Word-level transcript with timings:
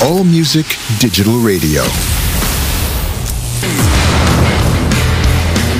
All 0.00 0.24
Music 0.24 0.76
Digital 0.98 1.40
Radio. 1.42 1.82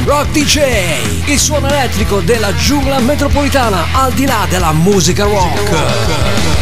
Rock 0.05 0.31
DJ, 0.31 1.27
il 1.27 1.39
suono 1.39 1.69
elettrico 1.69 2.21
della 2.21 2.55
giungla 2.55 2.99
metropolitana 3.01 3.89
al 3.93 4.15
di 4.15 4.25
là 4.25 4.47
della 4.49 4.73
musica 4.73 5.25
rock. 5.25 6.56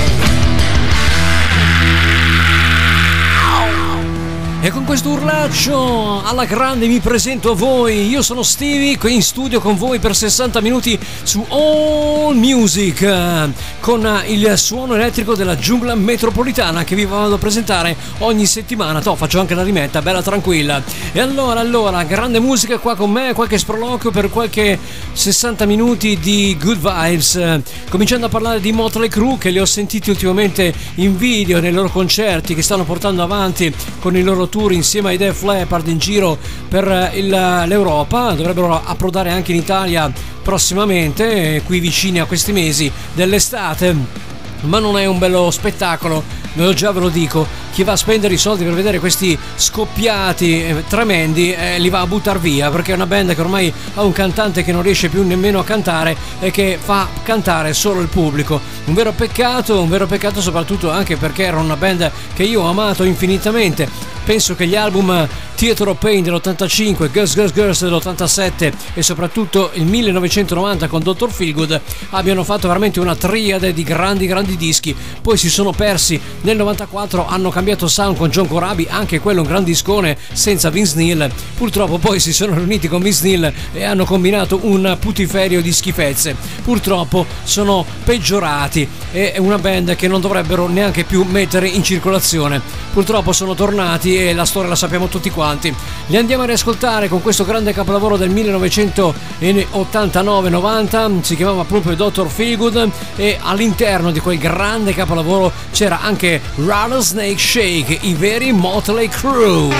E 4.64 4.70
con 4.70 4.86
questo 4.86 5.10
urlaccio 5.10 6.22
alla 6.24 6.46
grande 6.46 6.86
mi 6.86 6.98
presento 6.98 7.50
a 7.50 7.54
voi. 7.54 8.08
Io 8.08 8.22
sono 8.22 8.42
Stevie, 8.42 8.96
qui 8.96 9.12
in 9.12 9.22
studio 9.22 9.60
con 9.60 9.76
voi 9.76 9.98
per 9.98 10.16
60 10.16 10.62
minuti 10.62 10.98
su 11.22 11.44
All 11.50 12.34
Music 12.34 13.50
con 13.80 14.22
il 14.26 14.56
suono 14.56 14.94
elettrico 14.94 15.34
della 15.34 15.58
giungla 15.58 15.94
metropolitana 15.94 16.82
che 16.82 16.94
vi 16.94 17.04
vado 17.04 17.34
a 17.34 17.38
presentare 17.38 17.94
ogni 18.20 18.46
settimana. 18.46 19.02
To, 19.02 19.14
faccio 19.16 19.38
anche 19.38 19.54
la 19.54 19.62
rimetta, 19.62 20.00
bella 20.00 20.22
tranquilla. 20.22 20.82
E 21.12 21.20
allora, 21.20 21.60
allora, 21.60 22.02
grande 22.04 22.40
musica 22.40 22.78
qua 22.78 22.96
con 22.96 23.10
me, 23.10 23.34
qualche 23.34 23.58
sproloquio 23.58 24.12
per 24.12 24.30
qualche 24.30 24.78
60 25.12 25.66
minuti 25.66 26.18
di 26.18 26.56
good 26.58 26.78
vibes. 26.78 27.60
Cominciando 27.90 28.24
a 28.24 28.30
parlare 28.30 28.60
di 28.60 28.72
Motley 28.72 29.10
Crue 29.10 29.36
che 29.36 29.50
li 29.50 29.60
ho 29.60 29.66
sentiti 29.66 30.08
ultimamente 30.08 30.72
in 30.94 31.18
video 31.18 31.60
nei 31.60 31.70
loro 31.70 31.90
concerti 31.90 32.54
che 32.54 32.62
stanno 32.62 32.84
portando 32.84 33.22
avanti 33.22 33.70
con 34.00 34.16
i 34.16 34.22
loro 34.22 34.48
tour 34.54 34.70
insieme 34.70 35.08
ai 35.08 35.16
Def 35.16 35.42
Leppard 35.42 35.88
in 35.88 35.98
giro 35.98 36.38
per 36.68 37.10
il, 37.14 37.28
l'Europa. 37.28 38.34
Dovrebbero 38.34 38.80
approdare 38.84 39.30
anche 39.30 39.50
in 39.50 39.58
Italia 39.58 40.12
prossimamente, 40.42 41.60
qui 41.66 41.80
vicini 41.80 42.20
a 42.20 42.24
questi 42.24 42.52
mesi 42.52 42.90
dell'estate. 43.14 44.22
Ma 44.60 44.78
non 44.78 44.96
è 44.96 45.06
un 45.06 45.18
bello 45.18 45.50
spettacolo, 45.50 46.22
ve 46.52 46.64
lo 46.64 46.72
già 46.72 46.92
ve 46.92 47.00
lo 47.00 47.08
dico. 47.08 47.44
Chi 47.72 47.82
va 47.82 47.92
a 47.92 47.96
spendere 47.96 48.34
i 48.34 48.36
soldi 48.36 48.62
per 48.62 48.74
vedere 48.74 49.00
questi 49.00 49.36
scoppiati 49.56 50.64
eh, 50.64 50.84
tremendi 50.86 51.52
eh, 51.52 51.80
li 51.80 51.90
va 51.90 52.00
a 52.00 52.06
buttare 52.06 52.38
via 52.38 52.70
perché 52.70 52.92
è 52.92 52.94
una 52.94 53.06
band 53.06 53.34
che 53.34 53.40
ormai 53.40 53.72
ha 53.94 54.02
un 54.02 54.12
cantante 54.12 54.62
che 54.62 54.70
non 54.70 54.82
riesce 54.82 55.08
più 55.08 55.26
nemmeno 55.26 55.58
a 55.58 55.64
cantare 55.64 56.16
e 56.38 56.52
che 56.52 56.78
fa 56.80 57.08
cantare 57.24 57.74
solo 57.74 58.00
il 58.00 58.06
pubblico. 58.06 58.60
Un 58.84 58.94
vero 58.94 59.10
peccato, 59.10 59.82
un 59.82 59.88
vero 59.88 60.06
peccato 60.06 60.40
soprattutto 60.40 60.90
anche 60.90 61.16
perché 61.16 61.42
era 61.42 61.58
una 61.58 61.76
band 61.76 62.10
che 62.32 62.44
io 62.44 62.62
ho 62.62 62.68
amato 62.68 63.02
infinitamente 63.02 64.13
penso 64.24 64.54
che 64.54 64.66
gli 64.66 64.74
album 64.74 65.28
Theater 65.54 65.88
of 65.88 65.98
Pain 65.98 66.22
dell'85, 66.22 67.10
Girls 67.10 67.34
Girls 67.34 67.52
Girls 67.52 67.84
dell'87 67.84 68.72
e 68.94 69.02
soprattutto 69.02 69.70
il 69.74 69.84
1990 69.84 70.88
con 70.88 71.02
Dr. 71.02 71.30
Feelgood 71.30 71.80
abbiano 72.10 72.42
fatto 72.42 72.66
veramente 72.66 73.00
una 73.00 73.14
triade 73.14 73.72
di 73.72 73.82
grandi 73.82 74.26
grandi 74.26 74.56
dischi. 74.56 74.94
Poi 75.22 75.36
si 75.36 75.48
sono 75.48 75.72
persi. 75.72 76.20
Nel 76.42 76.56
94 76.56 77.26
hanno 77.26 77.50
cambiato 77.50 77.86
sound 77.86 78.16
con 78.16 78.30
John 78.30 78.48
Corabi 78.48 78.86
anche 78.90 79.20
quello 79.20 79.42
un 79.42 79.46
gran 79.46 79.64
discone 79.64 80.16
senza 80.32 80.70
Vince 80.70 80.96
Neil. 80.96 81.30
Purtroppo 81.56 81.98
poi 81.98 82.18
si 82.18 82.32
sono 82.32 82.54
riuniti 82.54 82.88
con 82.88 83.02
Vince 83.02 83.24
Neil 83.24 83.52
e 83.72 83.84
hanno 83.84 84.04
combinato 84.04 84.60
un 84.62 84.96
putiferio 84.98 85.60
di 85.62 85.72
schifezze. 85.72 86.36
Purtroppo 86.62 87.26
sono 87.44 87.84
peggiorati 88.04 88.88
è 89.10 89.36
una 89.38 89.58
band 89.58 89.94
che 89.94 90.08
non 90.08 90.20
dovrebbero 90.20 90.66
neanche 90.66 91.04
più 91.04 91.22
mettere 91.22 91.68
in 91.68 91.84
circolazione. 91.84 92.60
Purtroppo 92.92 93.32
sono 93.32 93.54
tornati 93.54 94.13
e 94.16 94.34
la 94.34 94.44
storia 94.44 94.68
la 94.68 94.76
sappiamo 94.76 95.08
tutti 95.08 95.30
quanti. 95.30 95.74
Li 96.06 96.16
andiamo 96.16 96.42
a 96.42 96.46
riascoltare 96.46 97.08
con 97.08 97.22
questo 97.22 97.44
grande 97.44 97.72
capolavoro 97.72 98.16
del 98.16 98.30
1989-90, 98.30 101.22
si 101.22 101.36
chiamava 101.36 101.62
proprio 101.64 101.94
Dr. 101.94 102.26
Feelgood 102.28 102.90
e 103.16 103.38
all'interno 103.40 104.10
di 104.10 104.18
quel 104.20 104.38
grande 104.38 104.94
capolavoro 104.94 105.52
c'era 105.72 106.00
anche 106.00 106.40
Rattlesnake 106.56 107.38
Shake, 107.38 107.98
i 108.02 108.14
veri 108.14 108.52
Motley 108.52 109.08
Crew. 109.08 109.72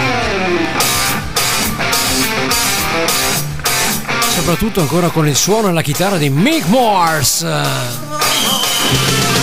Soprattutto 4.35 4.81
ancora 4.81 5.09
con 5.09 5.29
il 5.29 5.37
suono 5.37 5.69
e 5.69 5.73
la 5.73 5.83
chitarra 5.83 6.17
di 6.17 6.29
Mick 6.29 6.67
Morse. 6.67 9.34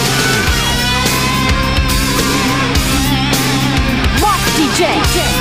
DJ. 4.81 5.31
From 5.31 5.40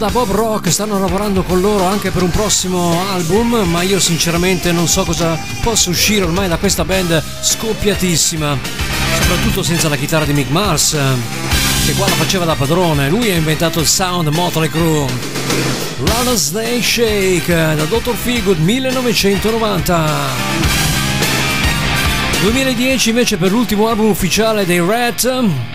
da 0.00 0.08
Bob 0.08 0.30
Rock, 0.30 0.72
stanno 0.72 0.98
lavorando 0.98 1.42
con 1.42 1.60
loro 1.60 1.84
anche 1.84 2.10
per 2.10 2.22
un 2.22 2.30
prossimo 2.30 2.98
album, 3.10 3.68
ma 3.68 3.82
io 3.82 4.00
sinceramente 4.00 4.72
non 4.72 4.88
so 4.88 5.04
cosa 5.04 5.38
possa 5.60 5.90
uscire 5.90 6.24
ormai 6.24 6.48
da 6.48 6.56
questa 6.56 6.86
band 6.86 7.22
scoppiatissima, 7.42 8.56
soprattutto 9.20 9.62
senza 9.62 9.90
la 9.90 9.96
chitarra 9.96 10.24
di 10.24 10.32
Mick 10.32 10.48
Mars, 10.48 10.96
che 11.84 11.92
qua 11.92 12.08
la 12.08 12.14
faceva 12.14 12.46
da 12.46 12.54
padrone, 12.54 13.10
lui 13.10 13.30
ha 13.30 13.34
inventato 13.34 13.78
il 13.78 13.86
sound 13.86 14.28
Motley 14.28 14.70
Crue. 14.70 15.06
Rattlesnake 16.02 16.82
Shake 16.82 17.52
da 17.52 17.84
Dr. 17.84 18.14
Feelgood 18.14 18.58
1990. 18.58 20.08
2010 22.40 23.08
invece 23.10 23.36
per 23.36 23.50
l'ultimo 23.50 23.86
album 23.86 24.06
ufficiale 24.06 24.64
dei 24.64 24.80
Rat. 24.80 25.69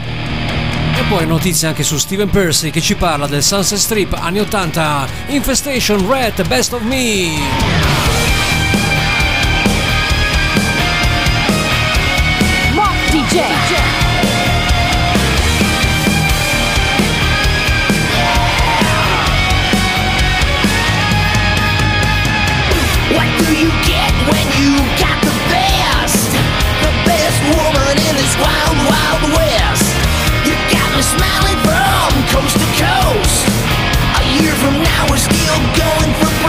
E 0.97 1.03
poi 1.09 1.25
notizie 1.27 1.67
anche 1.67 1.83
su 1.83 1.97
Steven 1.97 2.29
Percy 2.29 2.69
che 2.69 2.81
ci 2.81 2.95
parla 2.95 3.27
del 3.27 3.43
Sunset 3.43 3.77
Strip 3.77 4.13
anni 4.13 4.39
80, 4.39 5.07
Infestation 5.27 6.07
Rat 6.07 6.45
Best 6.47 6.73
of 6.73 6.81
Me. 6.81 7.83
DJ. 13.11 13.95
smiling 31.05 31.59
from 31.61 32.11
coast 32.33 32.57
to 32.57 32.67
coast. 32.81 33.47
A 34.17 34.23
year 34.41 34.55
from 34.55 34.75
now, 34.81 35.01
we're 35.09 35.17
still 35.17 35.59
going 35.77 36.13
for. 36.19 36.44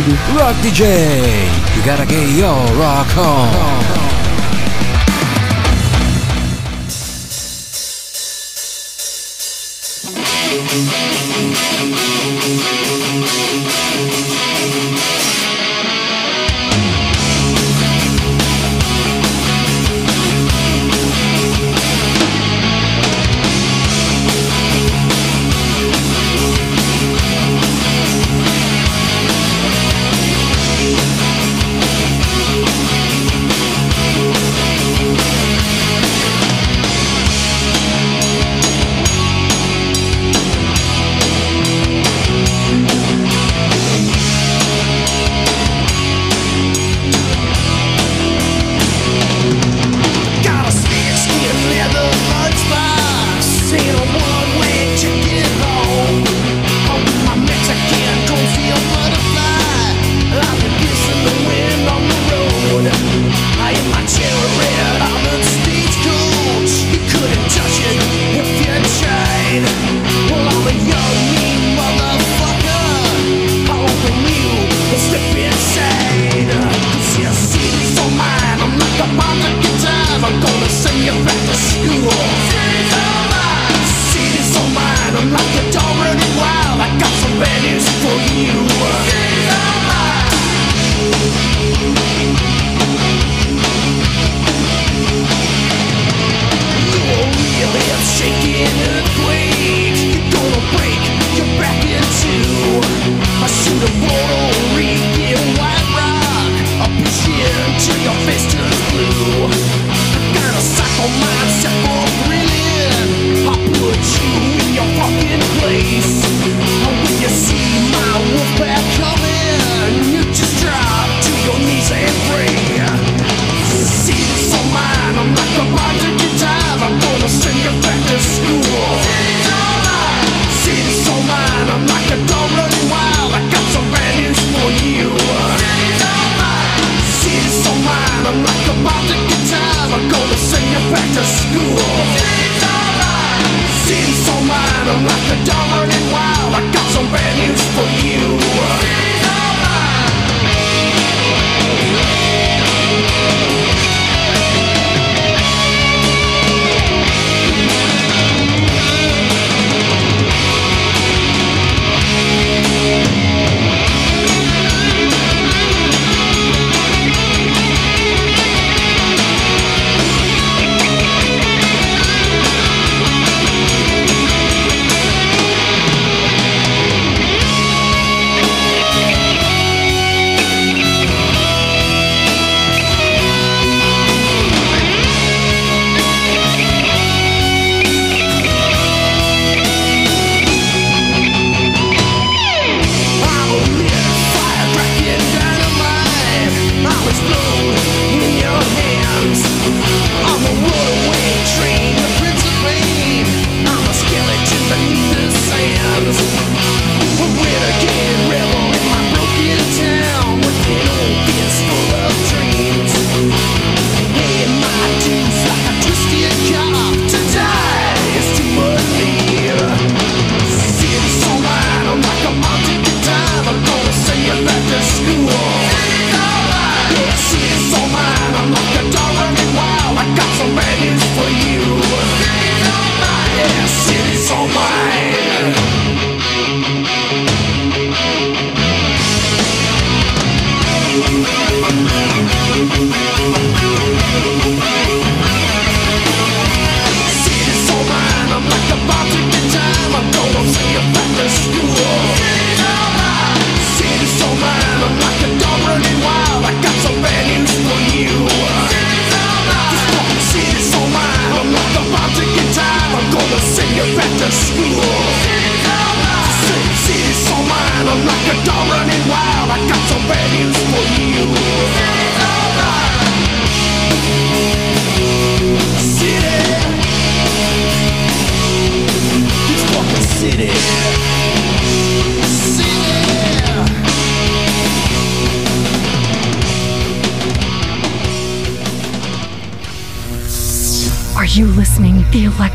Rock 0.00 0.56
DJ, 0.62 1.44
you 1.76 1.84
gotta 1.84 2.06
get 2.06 2.26
your 2.30 2.56
rock 2.78 3.18
on. 3.18 3.79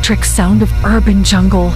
Electric 0.06 0.24
sound 0.24 0.62
of 0.62 0.70
urban 0.84 1.20
jungle. 1.22 1.72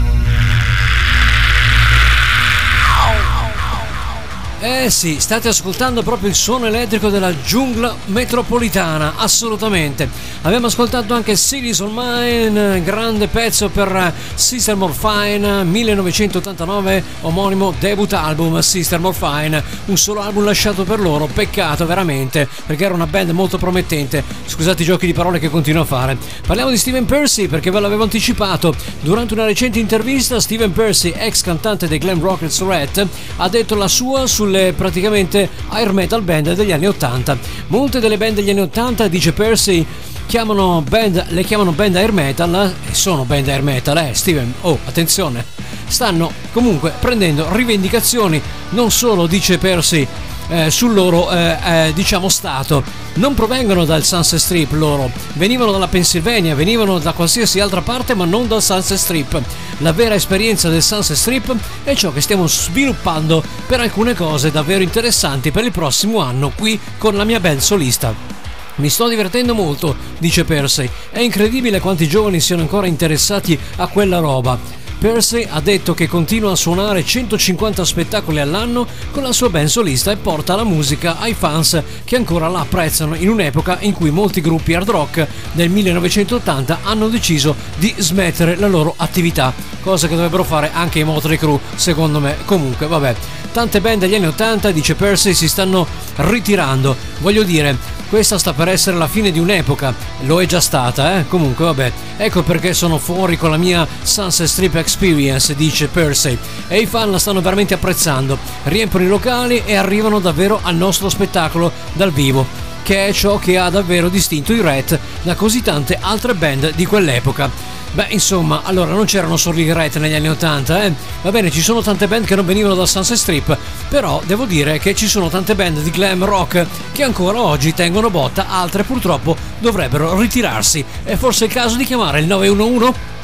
Eh 4.61 4.89
sì, 4.89 5.19
state 5.19 5.49
ascoltando 5.49 6.05
proprio 6.05 6.29
il 6.29 6.37
suono 6.37 6.67
elettrico 6.67 7.09
della 7.09 7.35
giungla 7.43 7.93
metropolitana, 8.07 9.15
assolutamente. 9.17 10.09
Abbiamo 10.43 10.69
ascoltato 10.69 11.13
anche 11.13 11.37
Cities 11.37 11.81
on 11.81 11.93
Mine, 11.95 12.83
grande 12.83 13.27
pezzo 13.27 13.69
per 13.69 14.11
Sister 14.35 14.75
Morphine, 14.75 15.65
1989, 15.65 17.05
omonimo 17.21 17.75
debut 17.79 18.11
album 18.15 18.59
Sister 18.61 18.99
Morphine, 18.99 19.63
un 19.85 19.99
solo 19.99 20.23
album 20.23 20.45
lasciato 20.45 20.85
per 20.85 20.99
loro, 20.99 21.27
peccato 21.27 21.85
veramente, 21.85 22.49
perché 22.65 22.87
era 22.87 22.95
una 22.95 23.07
band 23.07 23.29
molto 23.31 23.59
promettente. 23.59 24.25
Scusate 24.47 24.81
i 24.81 24.87
giochi 24.87 25.05
di 25.05 25.13
parole 25.13 25.39
che 25.39 25.51
continuo 25.51 25.83
a 25.83 25.85
fare. 25.85 26.17
Parliamo 26.47 26.71
di 26.71 26.79
Steven 26.79 27.05
Percy 27.05 27.47
perché 27.47 27.71
ve 27.71 27.81
l'avevo 27.81 28.05
anticipato. 28.05 28.75
Durante 29.03 29.35
una 29.35 29.45
recente 29.45 29.79
intervista, 29.79 30.41
Steven 30.41 30.73
Percy, 30.73 31.13
ex 31.15 31.43
cantante 31.43 31.87
dei 31.87 31.99
Glam 31.99 32.19
Rock 32.19 32.45
e 32.45 32.49
Surrette, 32.49 33.07
ha 33.37 33.49
detto 33.51 33.75
la 33.75 33.89
sua 33.89 34.27
sulle 34.27 34.73
praticamente 34.73 35.51
air 35.69 35.93
metal 35.93 36.23
band 36.23 36.55
degli 36.55 36.73
anni 36.73 36.87
80. 36.87 37.37
Molte 37.67 38.01
delle 38.01 38.17
band 38.17 38.37
degli 38.37 38.49
anni 38.49 38.61
80, 38.63 39.07
dice 39.09 39.35
Percy, 39.35 39.87
chiamano 40.31 40.81
band, 40.89 41.25
le 41.31 41.43
chiamano 41.43 41.73
band 41.73 41.97
air 41.97 42.13
metal 42.13 42.73
e 42.89 42.95
sono 42.95 43.25
band 43.25 43.49
air 43.49 43.63
metal, 43.63 43.97
eh 43.97 44.15
Steven, 44.15 44.55
oh 44.61 44.79
attenzione, 44.85 45.45
stanno 45.89 46.31
comunque 46.53 46.93
prendendo 47.01 47.53
rivendicazioni, 47.53 48.41
non 48.69 48.93
solo 48.93 49.27
dice 49.27 49.59
Percy 49.59 50.07
eh, 50.47 50.71
sul 50.71 50.95
loro 50.95 51.33
eh, 51.33 51.57
eh, 51.65 51.93
diciamo 51.95 52.29
stato. 52.29 52.85
Non 53.15 53.35
provengono 53.35 53.85
dal 53.85 54.05
Sunset 54.05 54.39
Strip 54.39 54.71
loro. 54.71 55.11
Venivano 55.33 55.73
dalla 55.73 55.89
Pennsylvania 55.89 56.55
venivano 56.55 57.01
da 57.01 57.13
qualsiasi 57.13 57.59
altra 57.59 57.81
parte 57.81 58.15
ma 58.15 58.25
non 58.25 58.47
dal 58.47 58.63
Sunset 58.63 58.99
Strip. 58.99 59.43
La 59.79 59.93
vera 59.93 60.15
esperienza 60.15 60.69
del 60.69 60.85
Sunset 60.85 61.17
Strip 61.17 61.57
è 61.83 61.97
ciò 61.97 62.13
che 62.13 62.21
stiamo 62.21 62.47
sviluppando 62.47 63.43
per 63.67 63.81
alcune 63.81 64.15
cose 64.15 64.53
davvero 64.53 64.85
interessanti 64.85 65.51
per 65.51 65.65
il 65.65 65.73
prossimo 65.73 66.21
anno 66.21 66.53
qui 66.55 66.79
con 66.99 67.17
la 67.17 67.25
mia 67.25 67.41
band 67.41 67.59
solista 67.59 68.40
mi 68.81 68.89
sto 68.89 69.09
divertendo 69.09 69.55
molto, 69.55 69.95
dice 70.19 70.45
Percy. 70.45 70.89
È 71.11 71.21
incredibile 71.21 71.81
quanti 71.81 72.09
giovani 72.09 72.41
siano 72.41 72.63
ancora 72.63 72.87
interessati 72.87 73.59
a 73.77 73.87
quella 73.87 74.19
roba. 74.19 74.80
Percy 75.01 75.47
ha 75.49 75.61
detto 75.61 75.95
che 75.95 76.07
continua 76.07 76.53
a 76.53 76.57
suonare 76.57 77.03
150 77.03 77.87
spettacoli 77.87 78.39
all'anno 78.39 78.87
con 79.13 79.23
la 79.23 79.33
sua 79.33 79.49
band 79.49 79.69
solista 79.69 80.11
e 80.11 80.19
porta 80.19 80.55
la 80.57 80.65
musica 80.65 81.19
ai 81.19 81.33
fans 81.33 81.83
che 82.05 82.17
ancora 82.17 82.49
la 82.49 82.61
apprezzano 82.61 83.15
in 83.15 83.31
un'epoca 83.31 83.79
in 83.81 83.95
cui 83.95 84.11
molti 84.11 84.43
gruppi 84.43 84.75
hard 84.75 84.91
rock 84.91 85.27
del 85.53 85.71
1980 85.71 86.81
hanno 86.83 87.09
deciso 87.09 87.57
di 87.77 87.95
smettere 87.97 88.57
la 88.57 88.69
loro 88.69 88.93
attività, 88.99 89.55
cosa 89.81 90.07
che 90.07 90.17
dovrebbero 90.17 90.45
fare 90.45 90.71
anche 90.71 90.99
i 90.99 91.05
Motley 91.05 91.39
Crue, 91.39 91.61
secondo 91.77 92.21
me. 92.21 92.37
Comunque, 92.45 92.87
vabbè, 92.87 93.15
tante 93.53 93.81
band 93.81 94.01
degli 94.01 94.15
anni 94.15 94.27
80, 94.27 94.71
dice 94.71 94.97
Percy, 94.97 95.33
si 95.33 95.49
stanno 95.49 95.87
ritirando. 96.17 96.95
Voglio 97.21 97.43
dire, 97.43 97.75
questa 98.11 98.39
sta 98.39 98.53
per 98.53 98.69
essere 98.69 98.97
la 98.97 99.07
fine 99.07 99.31
di 99.31 99.39
un'epoca, 99.39 99.95
lo 100.23 100.43
è 100.43 100.47
già 100.47 100.61
stata, 100.61 101.19
eh? 101.19 101.29
Comunque, 101.29 101.65
vabbè, 101.67 101.93
ecco 102.17 102.43
perché 102.43 102.75
sono 102.75 102.99
fuori 102.99 103.39
con 103.39 103.51
la 103.51 103.57
mia 103.57 103.87
Sunset 104.03 104.49
Strip 104.49 104.75
Experience, 104.91 105.55
dice 105.55 105.87
Percy, 105.87 106.37
e 106.67 106.81
i 106.81 106.87
fan 106.87 107.13
la 107.13 107.21
stanno 107.21 107.41
veramente 107.41 107.75
apprezzando, 107.75 108.37
riempiono 108.65 109.05
i 109.05 109.09
locali 109.09 109.63
e 109.65 109.77
arrivano 109.77 110.19
davvero 110.19 110.59
al 110.61 110.75
nostro 110.75 111.09
spettacolo 111.09 111.71
dal 111.93 112.11
vivo, 112.11 112.45
che 112.83 113.07
è 113.07 113.13
ciò 113.13 113.39
che 113.39 113.57
ha 113.57 113.71
davvero 113.71 114.09
distinto 114.09 114.53
i 114.53 114.61
Rat 114.61 114.99
da 115.23 115.37
così 115.37 115.63
tante 115.63 115.97
altre 116.01 116.35
band 116.35 116.75
di 116.75 116.87
quell'epoca. 116.87 117.49
Beh, 117.93 118.09
insomma, 118.11 118.63
allora 118.65 118.93
non 118.93 119.05
c'erano 119.05 119.37
solo 119.37 119.61
i 119.61 119.73
Rat 119.73 119.97
negli 119.99 120.15
anni 120.15 120.29
80, 120.29 120.83
eh? 120.83 120.93
Va 121.23 121.31
bene, 121.31 121.53
ci 121.53 121.63
sono 121.63 121.83
tante 121.83 122.09
band 122.09 122.25
che 122.25 122.35
non 122.35 122.45
venivano 122.45 122.75
dal 122.75 122.89
Sunset 122.89 123.17
Strip, 123.17 123.57
però 123.89 124.21
devo 124.27 124.45
dire 124.45 124.81
che 124.81 124.97
ci 124.97 125.07
sono 125.07 125.29
tante 125.29 125.55
band 125.55 125.83
di 125.83 125.91
glam 125.91 126.25
rock 126.25 126.67
che 126.91 127.05
ancora 127.05 127.41
oggi 127.41 127.73
tengono 127.75 128.11
botta, 128.11 128.49
altre 128.49 128.83
purtroppo 128.83 129.37
dovrebbero 129.61 130.19
ritirarsi. 130.19 130.85
È 131.05 131.15
forse 131.15 131.45
il 131.45 131.53
caso 131.53 131.77
di 131.77 131.85
chiamare 131.85 132.19
il 132.19 132.27
911? 132.27 133.19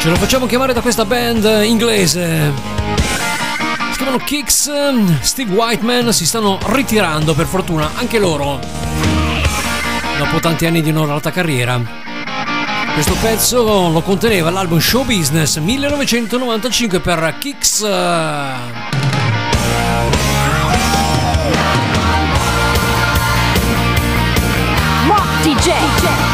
Ce 0.00 0.08
lo 0.08 0.16
facciamo 0.16 0.46
chiamare 0.46 0.72
da 0.72 0.80
questa 0.80 1.04
band 1.04 1.44
inglese. 1.62 2.50
Si 3.90 3.96
chiamano 3.98 4.16
Kicks, 4.16 4.70
Steve 5.20 5.52
Whiteman 5.52 6.10
si 6.14 6.24
stanno 6.24 6.58
ritirando 6.68 7.34
per 7.34 7.44
fortuna, 7.44 7.90
anche 7.96 8.18
loro 8.18 8.58
dopo 10.16 10.40
tanti 10.40 10.64
anni 10.64 10.80
di 10.80 10.88
onorata 10.88 11.30
carriera. 11.30 11.78
Questo 12.94 13.14
pezzo 13.20 13.90
lo 13.90 14.00
conteneva 14.00 14.48
l'album 14.48 14.78
Show 14.78 15.04
Business 15.04 15.58
1995 15.58 17.00
per 17.00 17.34
Kicks. 17.38 17.82
Rock 25.06 25.42
DJ. 25.42 25.68
What 25.68 26.29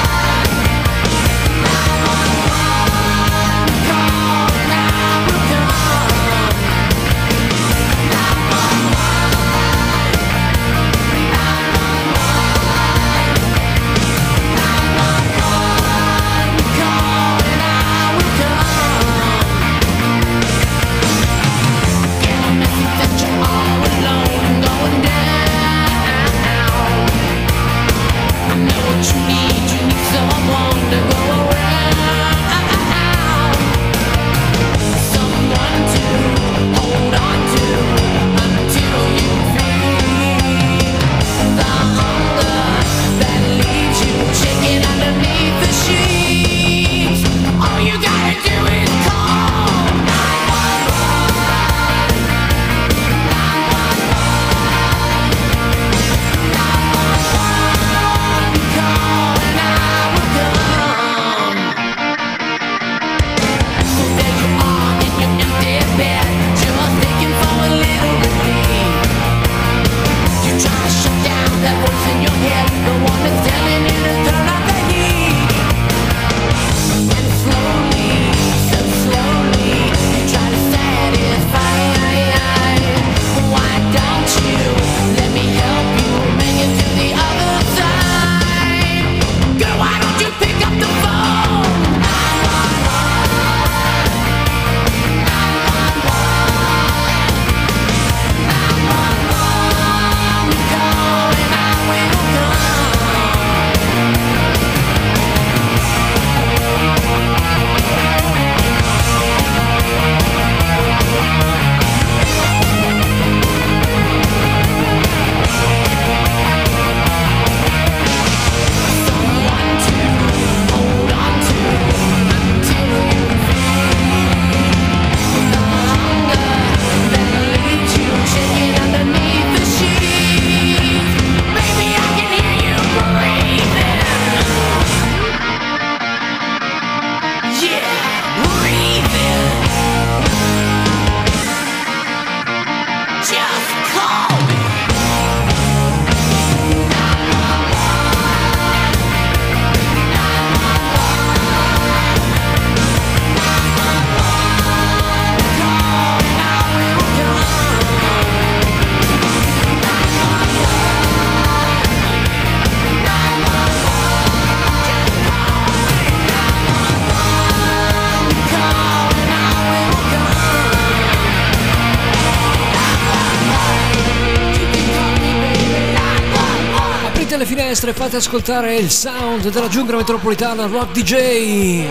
le 177.77 177.93
finestre, 177.93 177.93
fate 177.93 178.17
ascoltare 178.17 178.77
il 178.77 178.91
sound 178.91 179.51
della 179.51 179.69
giungla 179.69 179.97
metropolitana 179.97 180.67
Rock 180.67 180.93
DJ. 180.93 181.85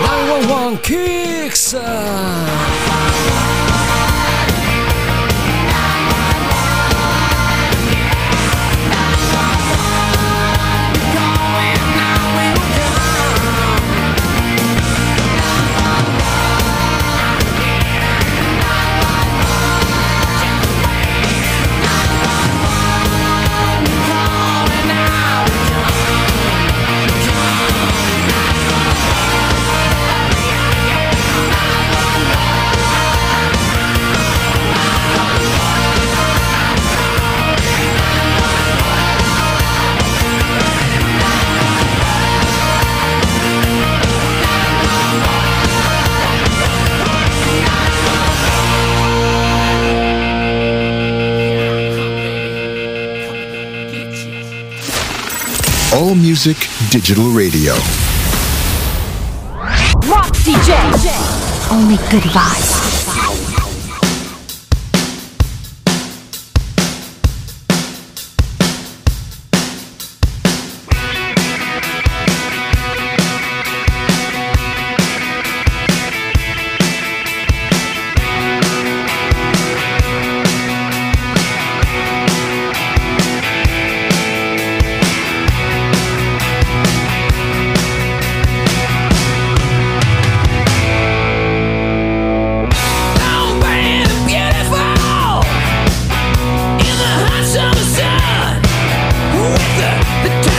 911 0.00 0.80
Kicks. 0.80 1.76
Music 56.28 56.68
Digital 56.90 57.30
Radio. 57.30 57.72
Rock 60.04 60.36
DJ. 60.44 60.76
Only 61.70 61.96
good 62.10 62.24
vibes. 62.24 63.07
Between 100.24 100.57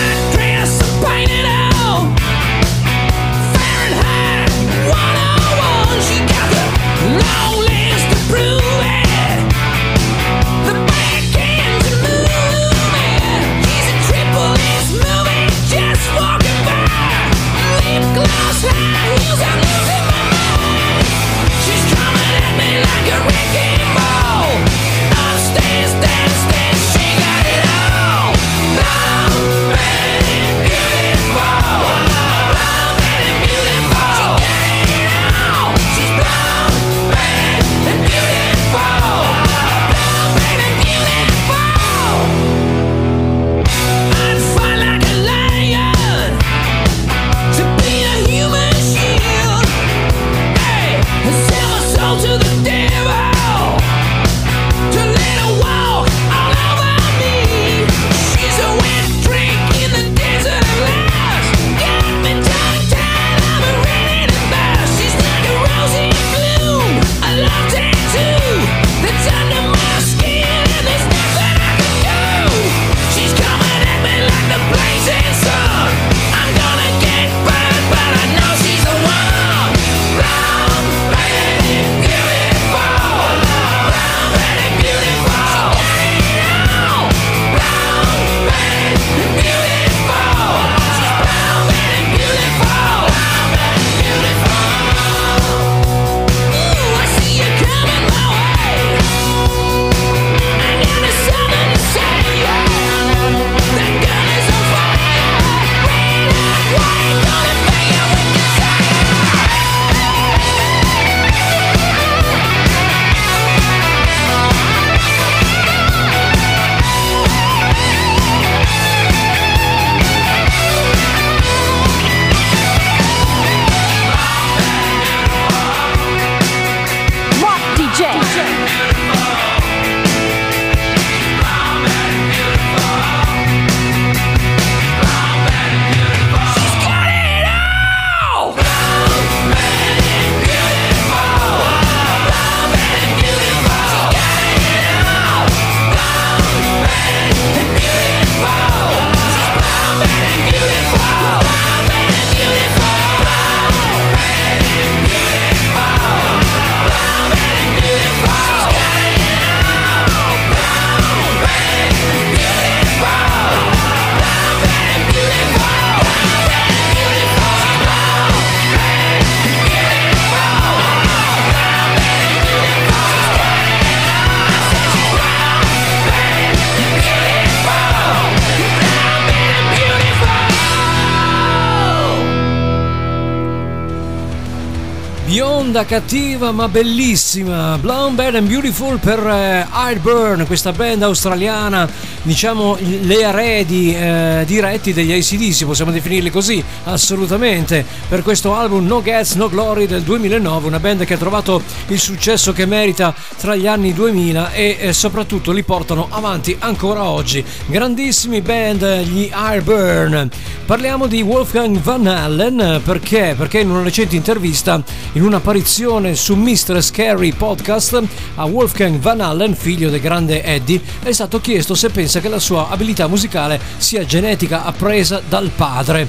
Bionda, 185.79 185.85
cattiva 185.85 186.51
ma 186.51 186.67
bellissima. 186.67 187.77
Blonde, 187.79 188.21
Bad 188.21 188.35
and 188.35 188.47
Beautiful 188.47 188.97
per 188.99 189.19
eh, 189.19 189.65
Hardburn, 189.69 190.45
questa 190.45 190.71
band 190.71 191.03
australiana, 191.03 191.89
diciamo 192.23 192.77
le 192.79 193.19
eredi 193.19 193.95
eh, 193.95 194.43
diretti 194.45 194.93
degli 194.93 195.11
ACDC, 195.11 195.65
possiamo 195.65 195.91
definirli 195.91 196.29
così, 196.29 196.63
assolutamente. 196.85 197.85
Per 198.07 198.21
questo 198.23 198.53
album 198.53 198.85
No 198.85 199.01
Gets 199.01 199.35
No 199.35 199.49
Glory 199.49 199.85
del 199.85 200.01
2009, 200.01 200.67
una 200.67 200.79
band 200.79 201.05
che 201.05 201.13
ha 201.13 201.17
trovato 201.17 201.61
il 201.87 201.99
successo 201.99 202.51
che 202.53 202.65
merita 202.65 203.13
tra 203.37 203.55
gli 203.55 203.67
anni 203.67 203.93
2000 203.93 204.51
e 204.51 204.77
eh, 204.79 204.93
soprattutto 204.93 205.51
li 205.51 205.63
portano 205.63 206.07
avanti 206.09 206.55
ancora 206.59 207.03
oggi. 207.03 207.43
Grandissimi 207.67 208.41
band, 208.41 209.01
gli 209.01 209.29
Hardburn. 209.31 210.29
Parliamo 210.65 211.07
di 211.07 211.21
Wolfgang 211.21 211.79
Van 211.79 212.05
Allen 212.05 212.81
perché? 212.83 213.33
Perché 213.35 213.59
in 213.59 213.71
una 213.71 213.81
recente 213.81 214.15
intervista, 214.15 214.81
in 215.13 215.23
un'apparizione 215.23 216.13
su 216.13 216.35
Mr. 216.35 216.81
Scary 216.81 217.31
Podcast, 217.31 218.01
a 218.35 218.45
Wolfgang 218.45 218.99
Van 218.99 219.21
Allen, 219.21 219.55
figlio 219.55 219.89
del 219.89 219.99
grande 219.99 220.43
Eddie, 220.43 220.79
è 221.01 221.11
stato 221.11 221.39
chiesto 221.39 221.73
se 221.73 221.89
pensa 221.89 222.08
che 222.17 222.29
la 222.29 222.39
sua 222.39 222.69
abilità 222.69 223.07
musicale 223.07 223.61
sia 223.77 224.03
genetica 224.03 224.63
appresa 224.63 225.21
dal 225.29 225.51
padre. 225.55 226.07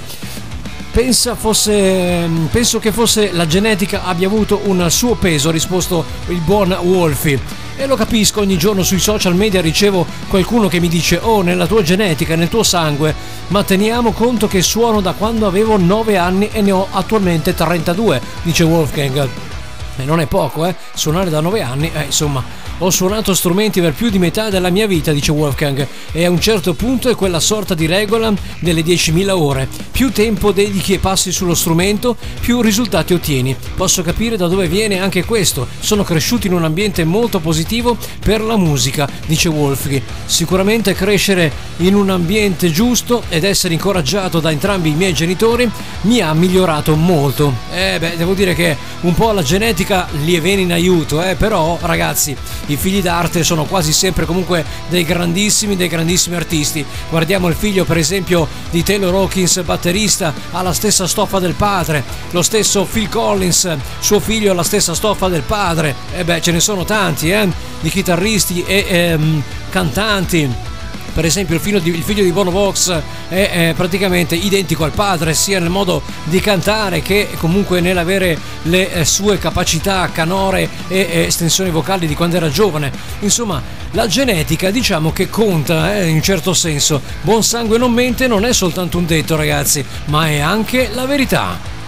Pensa 0.91 1.35
fosse, 1.37 2.29
penso 2.51 2.79
che 2.79 2.91
fosse 2.91 3.31
la 3.33 3.47
genetica 3.47 4.05
abbia 4.05 4.27
avuto 4.27 4.63
un 4.65 4.91
suo 4.91 5.15
peso, 5.15 5.51
ha 5.51 5.53
risposto 5.53 6.05
il 6.29 6.41
buon 6.41 6.73
Wolfie. 6.83 7.39
E 7.77 7.87
lo 7.87 7.95
capisco, 7.97 8.41
ogni 8.41 8.57
giorno 8.57 8.83
sui 8.83 8.99
social 8.99 9.35
media 9.35 9.61
ricevo 9.61 10.05
qualcuno 10.29 10.69
che 10.69 10.81
mi 10.81 10.89
dice 10.89 11.19
oh 11.23 11.43
nella 11.43 11.67
tua 11.67 11.83
genetica, 11.83 12.35
nel 12.35 12.49
tuo 12.49 12.63
sangue, 12.63 13.15
ma 13.49 13.63
teniamo 13.63 14.13
conto 14.13 14.49
che 14.49 14.63
suono 14.63 15.01
da 15.01 15.13
quando 15.13 15.47
avevo 15.47 15.77
9 15.77 16.17
anni 16.17 16.49
e 16.51 16.61
ne 16.61 16.73
ho 16.73 16.89
attualmente 16.91 17.55
32, 17.55 18.21
dice 18.43 18.65
Wolfgang. 18.65 19.50
E 19.97 20.05
non 20.05 20.21
è 20.21 20.27
poco, 20.27 20.65
eh? 20.67 20.75
Suonare 20.95 21.31
da 21.31 21.41
9 21.41 21.63
anni, 21.63 21.91
eh, 21.93 22.05
insomma, 22.05 22.43
ho 22.79 22.91
suonato 22.91 23.35
strumenti 23.35 23.81
per 23.81 23.93
più 23.93 24.09
di 24.09 24.19
metà 24.19 24.49
della 24.49 24.71
mia 24.71 24.87
vita, 24.87 25.13
dice 25.13 25.33
Wolfgang, 25.33 25.87
e 26.13 26.25
a 26.25 26.31
un 26.31 26.41
certo 26.41 26.73
punto 26.73 27.11
è 27.11 27.15
quella 27.15 27.41
sorta 27.41 27.75
di 27.75 27.85
regola 27.85 28.33
delle 28.61 28.81
10.000 28.81 29.29
ore. 29.31 29.69
Più 29.91 30.13
tempo 30.13 30.51
dedichi 30.53 30.95
e 30.95 30.99
passi 30.99 31.31
sullo 31.31 31.55
strumento, 31.55 32.17
più 32.41 32.63
risultati 32.63 33.13
ottieni. 33.13 33.55
Posso 33.75 34.03
capire 34.03 34.37
da 34.39 34.49
dove 34.49 34.67
viene 34.67 34.99
anche 34.99 35.25
questo. 35.25 35.67
Sono 35.81 36.05
cresciuto 36.05 36.47
in 36.47 36.55
un 36.55 36.65
ambiente 36.65 37.05
molto 37.05 37.39
positivo 37.41 37.99
per 38.25 38.41
la 38.41 38.57
musica, 38.57 39.07
dice 39.27 39.49
Wolfgang. 39.49 40.01
Sicuramente 40.25 40.95
crescere 40.95 41.53
in 41.79 41.95
un 41.95 42.09
ambiente 42.09 42.71
giusto 42.71 43.25
ed 43.29 43.45
essere 43.45 43.75
incoraggiato 43.75 44.41
da 44.41 44.51
entrambi 44.51 44.91
i 44.91 44.95
miei 44.95 45.13
genitori 45.13 45.71
mi 46.03 46.21
ha 46.21 46.33
migliorato 46.33 46.95
molto. 46.97 47.53
Eh 47.73 47.99
beh, 47.99 48.17
devo 48.17 48.33
dire 48.33 48.55
che 48.55 48.77
un 49.03 49.15
po' 49.15 49.33
la 49.33 49.43
genetica 49.43 49.90
li 50.23 50.39
viene 50.41 50.63
in 50.63 50.73
aiuto, 50.73 51.23
eh, 51.23 51.35
però 51.35 51.79
ragazzi, 51.81 52.37
i 52.67 52.77
figli 52.77 53.03
d'arte 53.03 53.43
sono 53.43 53.65
quasi 53.65 53.93
sempre 53.93 54.25
comunque 54.25 54.65
dei 54.89 55.05
grandissimi, 55.05 55.77
dei 55.77 55.89
grandissimi 55.89 56.37
artisti. 56.37 56.85
Guardiamo 57.09 57.49
il 57.49 57.55
figlio 57.55 57.85
per 57.85 57.97
esempio 57.97 58.47
di 58.71 58.83
Taylor 58.83 59.15
Hawkins, 59.15 59.63
batterista, 59.63 60.33
ha 60.53 60.63
la 60.63 60.73
stessa 60.73 61.07
stoffa 61.07 61.39
del 61.39 61.55
padre, 61.55 62.05
lo 62.31 62.43
stesso 62.43 62.85
Phil 62.85 63.09
Collins, 63.09 63.77
suo 63.99 64.21
figlio 64.21 64.53
ha 64.53 64.55
la 64.55 64.63
stessa 64.63 64.95
stoffa 64.95 65.29
del 65.29 65.43
padre, 65.43 65.95
e 66.15 66.25
beh 66.25 66.41
ce 66.41 66.53
ne 66.53 66.61
sono 66.61 66.85
tanti, 66.85 67.31
eh, 67.31 67.49
di 67.81 67.91
chitarristi 67.91 68.63
e 68.65 68.85
ehm, 68.89 69.43
cantanti 69.71 70.70
per 71.13 71.25
esempio 71.25 71.55
il 71.55 71.61
figlio 71.61 71.79
di, 71.79 71.91
il 71.91 72.03
figlio 72.03 72.23
di 72.23 72.33
Bono 72.33 72.51
Vox 72.51 72.91
è, 73.29 73.51
è, 73.69 73.75
praticamente 73.75 74.35
identico 74.35 74.85
al 74.85 74.93
padre 74.93 75.35
sia 75.35 75.59
nel 75.59 75.71
modo 75.71 76.03
di 76.25 76.41
cantare 76.41 77.03
che 77.03 77.29
comunque 77.39 77.81
nell'avere 77.81 78.39
le 78.63 78.93
eh, 78.93 79.05
sue 79.05 79.39
capacità 79.39 80.09
canore 80.13 80.69
e, 80.89 81.25
estensioni 81.27 81.71
vocali 81.71 82.07
di 82.07 82.15
quando 82.15 82.37
era 82.37 82.51
giovane. 82.51 82.91
Insomma 83.21 83.63
la 83.93 84.07
genetica 84.07 84.71
diciamo 84.71 85.13
che 85.13 85.29
conta 85.29 85.97
eh, 85.97 86.07
in 86.09 86.17
un 86.17 86.23
certo 86.23 86.55
senso. 86.55 87.01
Buon 87.23 87.43
sangue 87.43 87.79
non 87.79 87.93
mente 87.93 88.27
non 88.27 88.45
è 88.45 88.53
soltanto 88.53 88.99
un 88.99 89.07
detto 89.07 89.37
ragazzi 89.37 89.85
ma 90.07 90.29
è 90.29 90.39
anche 90.39 90.91
la 90.93 91.07
verità 91.07 91.79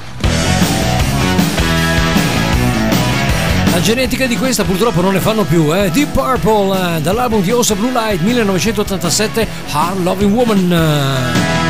La 3.72 3.80
genetica 3.80 4.26
di 4.26 4.36
questa 4.36 4.64
purtroppo 4.64 5.00
non 5.00 5.14
ne 5.14 5.20
fanno 5.20 5.44
più, 5.44 5.74
eh? 5.74 5.90
Deep 5.90 6.10
Purple, 6.10 6.96
eh, 6.96 7.00
dall'album 7.00 7.40
di 7.40 7.52
Osa 7.52 7.74
Blue 7.74 7.90
Light 7.90 8.20
1987, 8.20 9.48
Hard 9.72 10.02
Loving 10.02 10.34
Woman. 10.34 11.61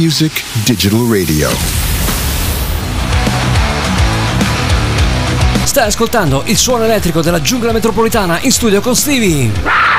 Music 0.00 0.42
Digital 0.64 1.00
Radio. 1.00 1.50
Stai 5.64 5.88
ascoltando 5.88 6.42
il 6.46 6.56
suono 6.56 6.84
elettrico 6.84 7.20
della 7.20 7.42
giungla 7.42 7.70
metropolitana 7.70 8.40
in 8.40 8.50
studio 8.50 8.80
con 8.80 8.96
Stevie. 8.96 9.89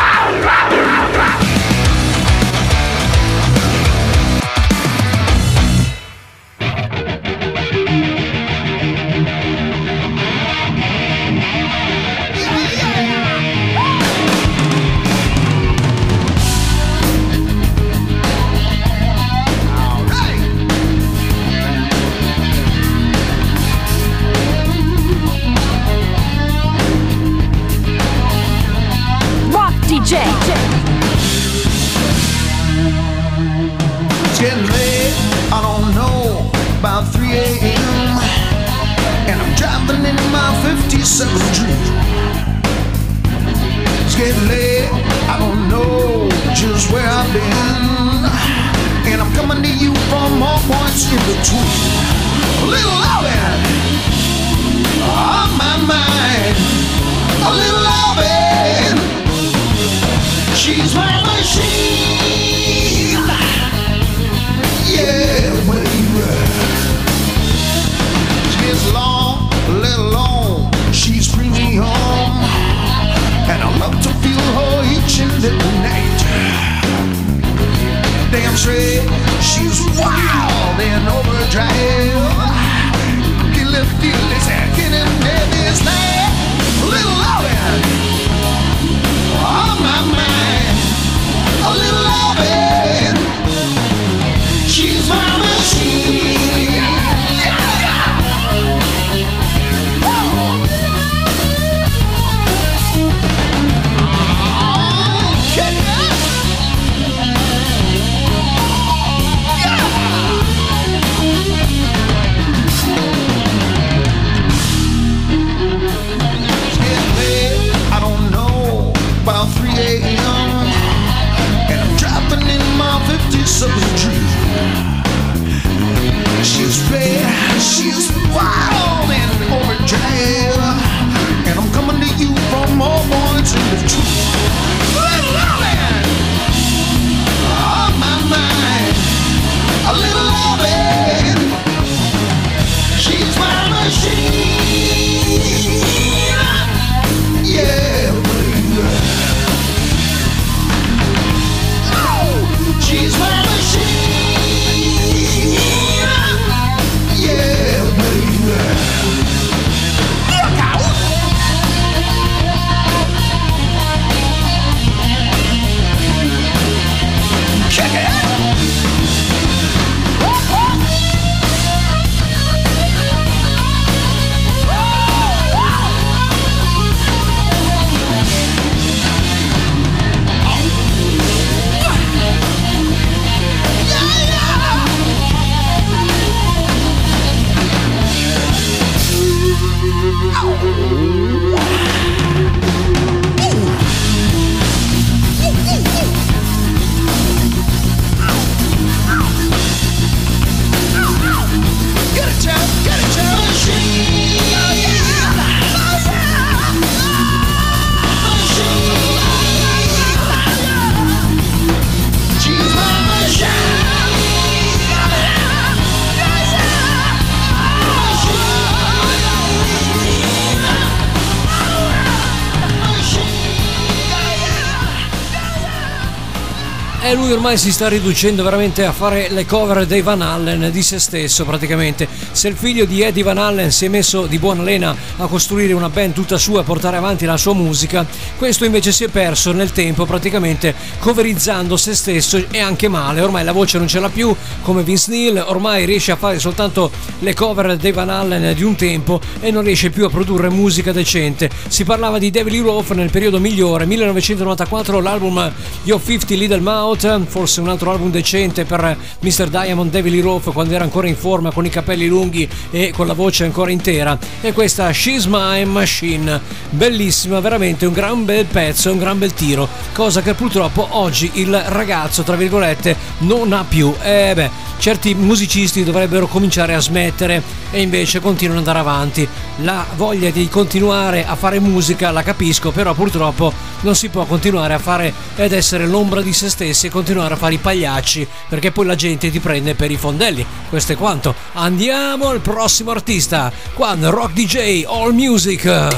Lui 227.32 227.40
ormai 227.40 227.58
si 227.58 227.71
sta 227.71 227.88
riducendo 227.88 228.44
veramente 228.44 228.84
a 228.84 228.92
fare 228.92 229.29
le 229.29 229.46
cover 229.46 229.86
dei 229.86 230.02
Van 230.02 230.21
Allen 230.21 230.69
di 230.69 230.84
se 230.84 231.00
stesso 231.00 231.46
praticamente. 231.46 232.06
Se 232.34 232.50
il 232.50 232.58
figlio 232.58 232.84
di 232.84 233.02
Eddie 233.04 233.23
Van 233.23 233.38
Allen 233.38 233.71
si 233.71 233.86
è 233.86 233.88
messo 233.88 234.25
di 234.25 234.38
buona 234.38 234.63
lena 234.63 234.94
a 235.15 235.27
costruire 235.27 235.71
una 235.71 235.88
band 235.88 236.13
tutta 236.13 236.38
sua 236.38 236.60
a 236.60 236.63
portare 236.63 236.98
avanti 236.98 237.25
la 237.25 237.38
sua 237.38 237.54
musica, 237.54 238.06
questo 238.38 238.65
invece 238.65 238.92
si 238.92 239.06
è 239.06 239.08
perso 239.08 239.54
nel 239.54 239.71
tempo 239.71 240.06
praticamente 240.06 240.75
coverizzando 241.00 241.77
se 241.77 241.96
stesso 241.96 242.44
e 242.52 242.60
anche 242.60 242.90
male. 242.90 243.21
Ormai 243.21 243.46
la 243.46 243.54
voce 243.54 243.77
non 243.77 243.88
ce 243.88 244.02
l'ha 244.02 244.10
più 244.10 244.36
come 244.63 244.84
Vince 244.84 245.12
Neil, 245.12 245.42
ormai 245.48 245.86
riesce 245.86 246.12
a 246.12 246.17
fare 246.17 246.38
soltanto 246.38 246.92
le 247.19 247.34
cover 247.34 247.77
dei 247.77 247.94
Van 247.94 248.10
Allen 248.10 248.54
di 248.54 248.63
un 248.63 248.75
tempo 248.75 249.21
e 249.40 249.52
non 249.52 249.63
riesce 249.63 249.90
più 249.90 250.04
a 250.06 250.10
produrre 250.10 250.50
musica 250.50 250.92
decente. 250.92 251.50
Si 251.69 251.86
parlava 251.86 252.17
di 252.17 252.29
David 252.29 252.52
Lee 252.52 252.62
Roth 252.62 252.92
nel 252.92 253.10
periodo 253.10 253.40
migliore, 253.40 253.86
1994 253.86 255.00
l'album 255.00 255.52
Yo 255.84 255.98
50 256.04 256.36
Little 256.36 256.60
Mouth, 256.60 257.21
forse 257.26 257.62
un 257.62 257.69
altro 257.69 257.92
album 257.92 258.12
decente 258.12 258.65
per 258.65 258.98
Mr. 259.19 259.48
Diamond 259.50 259.92
David 259.92 260.13
Lee 260.13 260.22
Roth 260.22 260.52
quando 260.52 260.74
era 260.74 260.84
ancora 260.84 261.08
in 261.08 261.15
forma 261.15 261.52
con 261.52 261.65
i 261.65 261.69
capelli 261.69 262.08
lunghi 262.08 262.48
e 262.72 262.92
con 262.96 263.08
la 263.08 263.13
voce 263.13 263.44
ancora 263.44 263.72
intera. 263.72 264.17
E 264.42 264.54
questa 264.54 264.92
She's 264.92 265.26
My 265.26 265.63
Machine, 265.65 266.40
bellissima, 266.69 267.40
veramente 267.40 267.86
un 267.86 267.94
gran 267.94 268.26
bel 268.26 268.46
pezzo, 268.46 268.92
un 268.92 268.98
gran 268.98 269.17
bel 269.17 269.34
tiro, 269.34 269.67
cosa 269.94 270.22
che 270.22 270.34
purtroppo 270.34 270.88
oggi 270.92 271.30
il 271.36 271.56
ragazzo, 271.67 272.24
tra 272.24 272.36
virgolette, 272.36 272.96
non 273.19 273.54
ha 273.54 273.63
più. 273.67 273.94
E 274.02 274.32
beh, 274.34 274.50
certi 274.78 275.13
musicisti 275.13 275.84
dovrebbero 275.84 276.26
cominciare 276.28 276.74
a 276.74 276.80
smettere 276.80 277.44
e 277.69 277.82
invece 277.82 278.19
continuano 278.19 278.62
ad 278.62 278.67
andare 278.67 278.88
avanti. 278.88 279.28
La 279.58 279.86
voglia 279.96 280.32
di 280.32 280.50
continuare 280.50 281.26
a 281.26 281.36
fare 281.36 281.60
musica 281.60 282.10
la 282.12 282.24
capisco, 282.24 282.72
però 282.72 282.94
purtroppo 282.94 283.54
non 283.82 283.96
si 283.96 284.10
può 284.10 284.26
continuare 284.26 284.74
a 284.74 284.80
fare 284.80 285.13
ed 285.36 285.54
essere 285.54 285.86
l'ombra 285.86 286.22
di 286.22 286.34
se 286.34 286.50
stessi 286.50 286.88
e 286.88 286.90
continuare 286.90 287.10
a 287.19 287.35
fare 287.35 287.55
i 287.55 287.57
pagliacci 287.57 288.25
perché 288.47 288.71
poi 288.71 288.85
la 288.85 288.95
gente 288.95 289.29
ti 289.29 289.39
prende 289.39 289.75
per 289.75 289.91
i 289.91 289.97
fondelli. 289.97 290.45
Questo 290.69 290.93
è 290.93 290.95
quanto. 290.95 291.35
Andiamo 291.53 292.29
al 292.29 292.39
prossimo 292.39 292.91
artista, 292.91 293.51
quando 293.73 294.09
Rock 294.09 294.33
DJ 294.33 294.85
All 294.85 295.13
Music. 295.13 295.89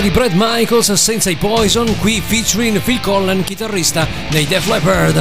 Di 0.00 0.10
Brad 0.10 0.32
Michaels 0.34 0.92
senza 0.94 1.30
i 1.30 1.36
Poison, 1.36 1.96
qui 1.98 2.20
featuring 2.26 2.80
Phil 2.80 2.98
Collen, 3.00 3.44
chitarrista 3.44 4.08
dei 4.30 4.46
Def 4.46 4.66
Leppard. 4.66 5.14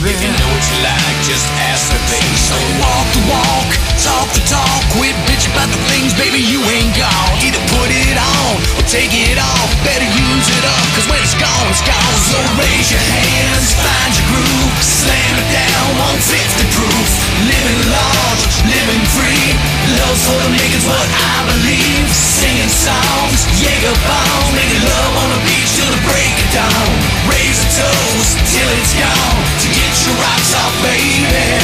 If 0.06 0.22
you 0.22 0.30
know 0.30 0.50
what 0.54 0.62
you 0.70 0.78
like, 0.86 1.18
just 1.26 1.42
ask 1.66 1.90
the 1.90 1.98
baby. 2.06 2.38
So 2.38 2.54
walk 2.78 3.06
the 3.10 3.26
walk, 3.26 3.68
talk 3.98 4.30
the 4.38 4.42
talk. 4.46 4.78
Quit 4.94 5.18
bitching 5.26 5.50
about 5.50 5.66
the 5.66 5.82
things, 5.90 6.14
baby, 6.14 6.38
you 6.46 6.62
ain't 6.62 6.94
gone. 6.94 7.34
Either 7.42 7.58
put 7.74 7.90
it 7.90 8.14
on 8.14 8.54
or 8.78 8.86
take 8.86 9.10
it 9.10 9.34
off. 9.34 9.66
Better 9.82 10.06
use 10.06 10.46
it 10.46 10.62
up, 10.62 10.86
cause 10.94 11.10
when 11.10 11.18
it's 11.18 11.34
gone, 11.34 11.66
it's 11.74 11.82
gone. 11.82 12.18
So 12.30 12.38
raise 12.54 12.86
your 12.94 13.02
hands, 13.02 13.74
find 13.74 14.12
your 14.14 14.26
groove. 14.30 14.74
Slam 14.78 15.34
it 15.42 15.48
down, 15.50 15.98
150 16.22 16.70
proof. 16.70 17.08
Living 17.50 17.80
large, 17.90 18.42
living 18.62 19.02
free. 19.10 19.58
Love's 19.98 20.22
for 20.22 20.38
the 20.38 20.54
makers, 20.54 20.86
what 20.86 21.02
I 21.02 21.34
believe. 21.50 22.06
Singing 22.14 22.70
songs, 22.70 23.42
Jaeger 23.58 23.96
bombs. 24.06 24.54
Making 24.54 24.86
love 24.86 25.12
on 25.18 25.28
the 25.34 25.40
beach 25.50 25.70
till 25.74 25.90
the 25.90 26.02
break 26.06 26.30
of 26.30 26.48
dawn. 26.62 26.94
Raise 27.26 27.58
a 27.58 27.68
toast 27.74 28.38
till 28.54 28.70
it's 28.78 28.94
gone. 28.94 29.42
To 29.66 29.68
get 29.74 29.95
your 30.04 30.14
rocks 30.16 30.52
off, 30.54 30.74
baby. 30.82 31.56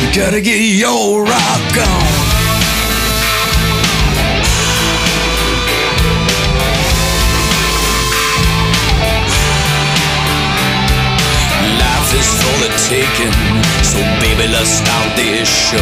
You 0.00 0.08
gotta 0.14 0.40
get 0.40 0.60
your 0.60 1.22
rock 1.22 1.76
on. 1.76 2.20
Life 11.78 12.10
is 12.14 12.30
for 12.40 12.56
the 12.64 12.70
taking, 12.88 13.34
so 13.84 13.98
baby, 14.18 14.48
let's 14.50 14.70
start 14.70 15.14
this 15.14 15.46
show. 15.46 15.76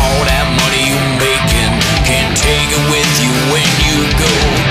All 0.00 0.24
that 0.24 0.48
money 0.58 0.82
you 0.90 0.98
making, 1.20 1.72
can't 2.08 2.34
take 2.34 2.70
it 2.72 2.84
with 2.90 3.12
you 3.22 3.32
when 3.52 3.68
you 3.86 3.98
go. 4.18 4.67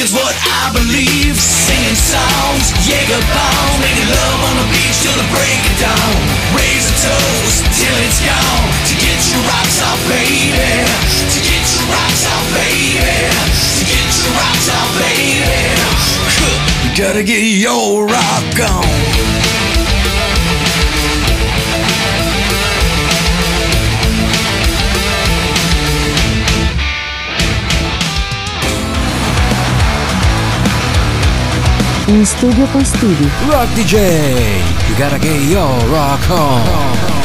For 0.00 0.16
what 0.16 0.32
I 0.32 0.72
believe. 0.72 1.36
Singing 1.36 1.92
songs, 1.92 2.72
Jaeger 2.88 3.20
bomb, 3.36 3.84
making 3.84 4.08
love 4.08 4.40
on 4.48 4.56
the 4.64 4.68
beach 4.72 4.96
till 5.04 5.12
the 5.12 5.28
break 5.28 5.60
of 5.60 5.76
dawn. 5.76 6.16
Raise 6.56 6.88
a 6.88 6.94
toast 7.04 7.68
till 7.76 7.96
it's 8.08 8.16
gone. 8.24 8.64
To 8.88 8.94
get 8.96 9.20
your 9.28 9.44
rocks 9.44 9.84
off, 9.84 10.00
baby. 10.08 10.56
To 10.56 11.38
get 11.44 11.64
your 11.76 11.84
rocks 11.92 12.24
off, 12.32 12.46
baby. 12.56 13.12
To 13.76 13.84
get 13.84 14.08
your 14.24 14.32
rocks 14.40 14.72
off, 14.72 14.90
baby. 15.04 15.68
Gotta 16.96 17.22
get 17.22 17.44
your 17.44 18.08
rock 18.08 18.56
on. 18.72 18.89
In 32.10 32.26
studio 32.26 32.66
con. 32.72 32.84
Rock 33.46 33.68
DJ, 33.74 33.94
you 34.88 34.96
gotta 34.96 35.16
get 35.16 35.40
your 35.48 35.78
rock 35.86 36.28
on. 36.28 37.19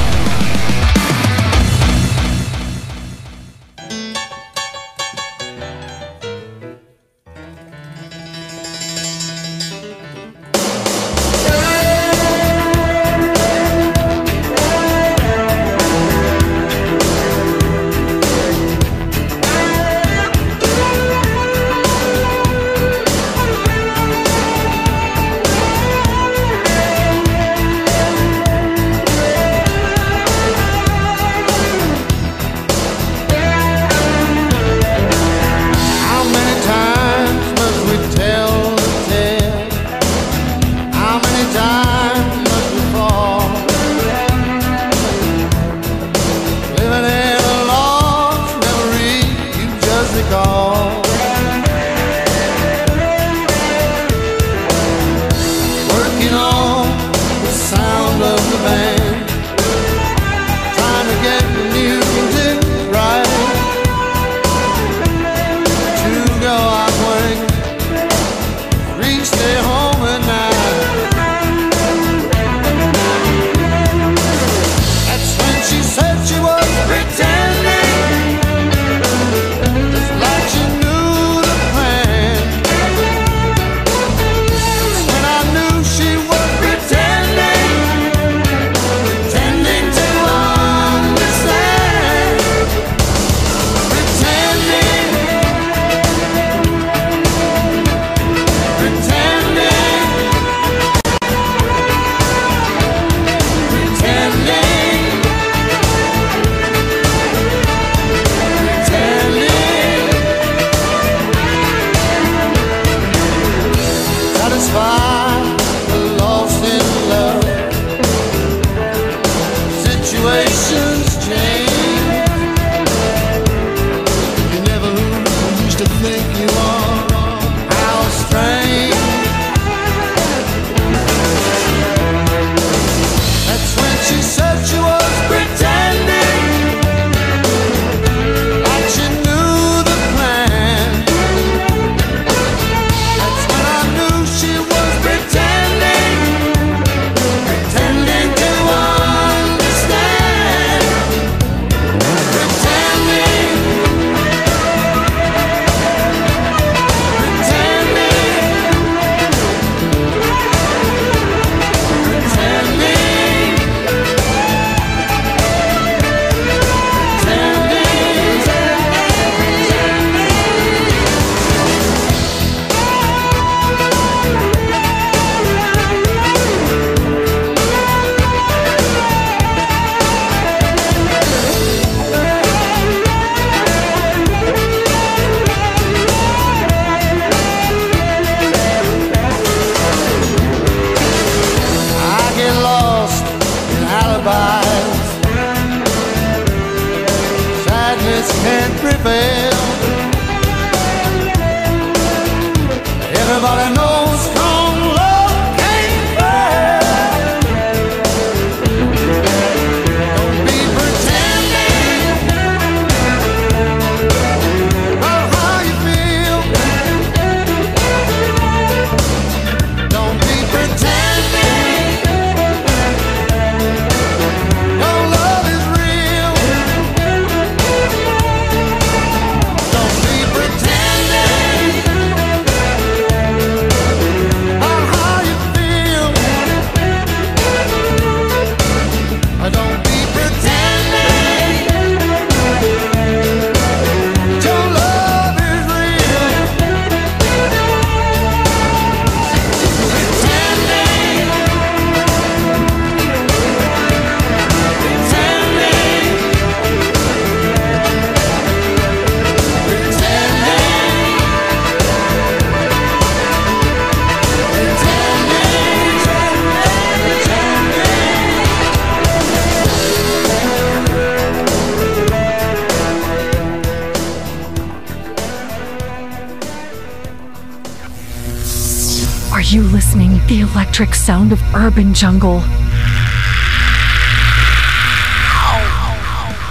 Electric 280.78 280.94
sound 280.94 281.32
of 281.32 281.42
urban 281.54 281.94
jungle. 281.94 282.44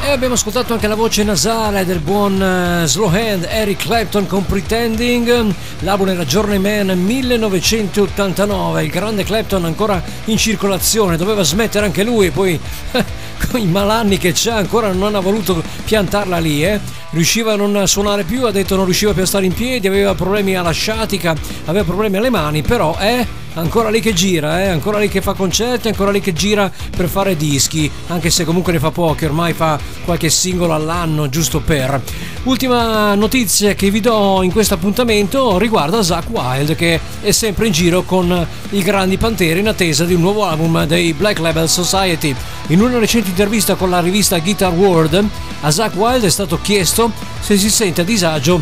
E 0.03 0.11
abbiamo 0.11 0.33
ascoltato 0.33 0.72
anche 0.72 0.87
la 0.87 0.95
voce 0.95 1.25
nasale 1.25 1.85
del 1.85 1.99
buon 1.99 2.41
eh, 2.43 2.87
Slow 2.87 3.09
Hand 3.09 3.47
Eric 3.47 3.83
Clapton 3.83 4.27
con 4.27 4.47
Pretending. 4.47 5.55
L'album 5.81 6.09
era 6.09 6.25
Journeyman 6.25 6.99
1989. 6.99 8.85
Il 8.85 8.91
grande 8.91 9.25
Clapton 9.25 9.66
ancora 9.66 10.03
in 10.27 10.39
circolazione, 10.39 11.18
doveva 11.18 11.43
smettere 11.43 11.85
anche 11.85 12.03
lui, 12.03 12.31
poi 12.31 12.59
con 13.51 13.61
i 13.61 13.66
malanni 13.66 14.16
che 14.16 14.33
c'ha 14.35 14.57
ancora 14.57 14.91
non 14.93 15.14
ha 15.14 15.20
voluto 15.20 15.62
piantarla 15.85 16.39
lì, 16.39 16.64
eh. 16.64 16.81
Riusciva 17.11 17.53
a 17.53 17.57
non 17.57 17.87
suonare 17.87 18.22
più, 18.25 18.47
ha 18.47 18.51
detto 18.51 18.75
non 18.75 18.87
riusciva 18.87 19.12
più 19.12 19.22
a 19.22 19.27
stare 19.27 19.45
in 19.45 19.53
piedi, 19.53 19.87
aveva 19.87 20.14
problemi 20.14 20.57
alla 20.57 20.70
sciatica, 20.70 21.37
aveva 21.66 21.85
problemi 21.85 22.16
alle 22.16 22.31
mani, 22.31 22.62
però 22.62 22.97
è 22.97 23.27
ancora 23.55 23.90
lì 23.90 24.00
che 24.00 24.12
gira, 24.12 24.62
eh, 24.62 24.68
ancora 24.68 24.98
lì 24.98 25.09
che 25.09 25.20
fa 25.20 25.34
concerti, 25.34 25.88
ancora 25.88 26.11
lì 26.11 26.20
che 26.20 26.32
gira 26.32 26.70
per 26.96 27.09
fare 27.09 27.36
dischi, 27.36 27.90
anche 28.09 28.30
se 28.30 28.44
comunque 28.44 28.72
ne 28.72 28.78
fa 28.78 28.90
pochi, 28.90 29.24
ormai 29.24 29.52
fa 29.52 29.78
qualche 30.05 30.30
singolo 30.30 30.74
all'anno 30.74 31.28
giusto 31.28 31.61
per. 31.61 32.00
Ultima 32.44 33.14
notizia 33.14 33.74
che 33.74 33.90
vi 33.90 34.00
do 34.00 34.40
in 34.42 34.52
questo 34.52 34.74
appuntamento 34.74 35.57
riguarda 35.59 36.02
Zach 36.02 36.28
Wild 36.28 36.74
che 36.74 37.00
è 37.20 37.30
sempre 37.30 37.66
in 37.66 37.72
giro 37.72 38.02
con 38.02 38.46
i 38.70 38.82
grandi 38.82 39.16
Pantera 39.16 39.59
in 39.59 39.68
attesa 39.68 40.05
di 40.05 40.14
un 40.14 40.20
nuovo 40.20 40.44
album 40.44 40.84
dei 40.84 41.12
Black 41.12 41.38
Label 41.38 41.68
Society. 41.68 42.34
In 42.68 42.80
una 42.80 42.98
recente 42.98 43.30
intervista 43.30 43.74
con 43.76 43.90
la 43.90 44.00
rivista 44.00 44.38
Guitar 44.38 44.72
World 44.72 45.26
a 45.62 45.70
Zach 45.70 45.94
Wild 45.96 46.24
è 46.24 46.30
stato 46.30 46.59
chiesto 46.61 47.12
se 47.40 47.57
si 47.57 47.70
sente 47.70 48.02
a 48.02 48.05
disagio 48.05 48.61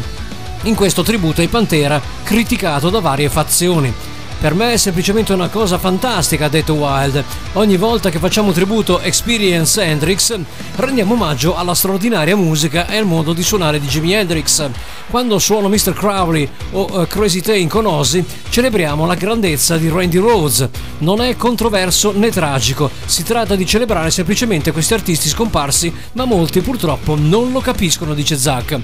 in 0.63 0.75
questo 0.77 1.03
tributo 1.03 1.41
ai 1.41 1.49
Pantera 1.49 2.01
criticato 2.23 2.89
da 2.89 3.01
varie 3.01 3.29
fazioni. 3.29 4.12
Per 4.43 4.55
me 4.55 4.73
è 4.73 4.77
semplicemente 4.77 5.33
una 5.33 5.47
cosa 5.47 5.79
fantastica, 5.79 6.47
ha 6.47 6.49
detto 6.49 6.75
Wild. 6.75 7.23
Ogni 7.53 7.77
volta 7.77 8.11
che 8.11 8.19
facciamo 8.19 8.51
tributo 8.51 8.99
Experience 8.99 9.81
Hendrix, 9.81 10.37
rendiamo 10.75 11.13
omaggio 11.13 11.55
alla 11.55 11.77
straordinaria 11.77 12.35
musica 12.35 12.89
e 12.89 12.97
al 12.97 13.07
modo 13.07 13.35
di 13.35 13.43
suonare 13.45 13.79
di 13.79 13.87
Jimi 13.87 14.15
Hendrix. 14.15 14.69
Quando 15.09 15.39
suono 15.39 15.69
Mr. 15.69 15.93
Crowley 15.93 16.49
o 16.73 17.03
eh, 17.03 17.07
Crazy 17.07 17.41
Taine 17.41 17.69
con 17.69 17.87
Ozzy, 17.87 18.25
celebriamo 18.49 19.07
la 19.07 19.15
grandezza 19.15 19.77
di 19.77 19.89
Randy 19.89 20.19
Rhodes. 20.19 20.69
Non 20.99 21.21
è 21.21 21.37
controverso 21.37 22.11
né 22.11 22.31
tragico, 22.31 22.91
si 23.05 23.23
tratta 23.23 23.55
di 23.55 23.65
celebrare 23.65 24.11
semplicemente 24.11 24.73
questi 24.73 24.93
artisti 24.93 25.29
scomparsi, 25.29 25.95
ma 26.15 26.25
molti 26.25 26.63
purtroppo 26.63 27.15
non 27.15 27.53
lo 27.53 27.61
capiscono, 27.61 28.13
dice 28.13 28.37
Zach. 28.37 28.77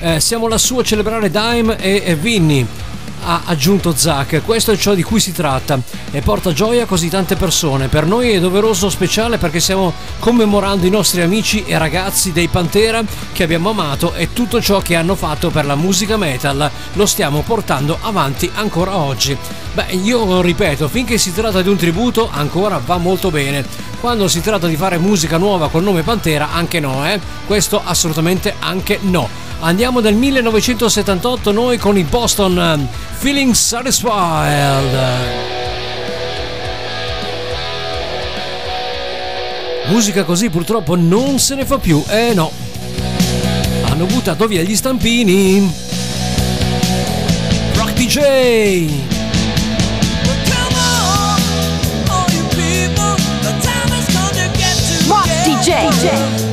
Eh, 0.00 0.18
siamo 0.18 0.48
lassù 0.48 0.78
a 0.78 0.82
celebrare 0.82 1.30
Dime 1.30 1.76
e, 1.78 2.02
e 2.06 2.14
Vinny 2.14 2.66
ha 3.24 3.42
aggiunto 3.44 3.94
Zach. 3.96 4.42
Questo 4.44 4.72
è 4.72 4.76
ciò 4.76 4.94
di 4.94 5.02
cui 5.02 5.20
si 5.20 5.32
tratta 5.32 5.80
e 6.10 6.20
porta 6.20 6.52
gioia 6.52 6.84
a 6.84 6.86
così 6.86 7.08
tante 7.08 7.36
persone. 7.36 7.88
Per 7.88 8.06
noi 8.06 8.30
è 8.30 8.40
doveroso 8.40 8.90
speciale 8.90 9.38
perché 9.38 9.60
stiamo 9.60 9.92
commemorando 10.18 10.86
i 10.86 10.90
nostri 10.90 11.22
amici 11.22 11.64
e 11.64 11.78
ragazzi 11.78 12.32
dei 12.32 12.48
Pantera 12.48 13.02
che 13.32 13.42
abbiamo 13.42 13.70
amato 13.70 14.14
e 14.14 14.32
tutto 14.32 14.60
ciò 14.60 14.80
che 14.80 14.94
hanno 14.94 15.14
fatto 15.14 15.50
per 15.50 15.64
la 15.64 15.74
musica 15.74 16.16
metal 16.16 16.70
lo 16.92 17.06
stiamo 17.06 17.42
portando 17.42 17.98
avanti 18.00 18.50
ancora 18.54 18.96
oggi. 18.96 19.36
Beh, 19.72 19.92
io 19.94 20.40
ripeto, 20.40 20.88
finché 20.88 21.18
si 21.18 21.32
tratta 21.32 21.62
di 21.62 21.68
un 21.68 21.76
tributo 21.76 22.28
ancora 22.32 22.80
va 22.84 22.96
molto 22.98 23.30
bene. 23.30 23.64
Quando 24.00 24.28
si 24.28 24.40
tratta 24.40 24.66
di 24.66 24.76
fare 24.76 24.98
musica 24.98 25.38
nuova 25.38 25.70
col 25.70 25.82
nome 25.82 26.02
Pantera, 26.02 26.52
anche 26.52 26.78
no, 26.78 27.06
eh? 27.06 27.18
Questo 27.46 27.80
assolutamente 27.82 28.54
anche 28.58 28.98
no. 29.02 29.43
Andiamo 29.60 30.00
nel 30.00 30.14
1978 30.14 31.52
noi 31.52 31.78
con 31.78 31.96
i 31.96 32.04
Boston 32.04 32.56
um, 32.56 32.88
Feeling 33.18 33.52
Satisfied. 33.52 35.42
Musica 39.88 40.24
così 40.24 40.50
purtroppo 40.50 40.96
non 40.96 41.38
se 41.38 41.54
ne 41.54 41.64
fa 41.64 41.78
più, 41.78 42.02
eh 42.08 42.32
no. 42.34 42.50
Hanno 43.84 44.06
buttato 44.06 44.46
via 44.46 44.62
gli 44.62 44.74
stampini. 44.74 45.72
Rock 47.74 47.92
DJ. 47.92 48.90
Rock 55.06 55.28
DJ. 55.44 56.43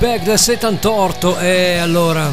Back 0.00 0.22
del 0.22 0.38
78 0.38 1.38
e 1.40 1.76
allora 1.76 2.32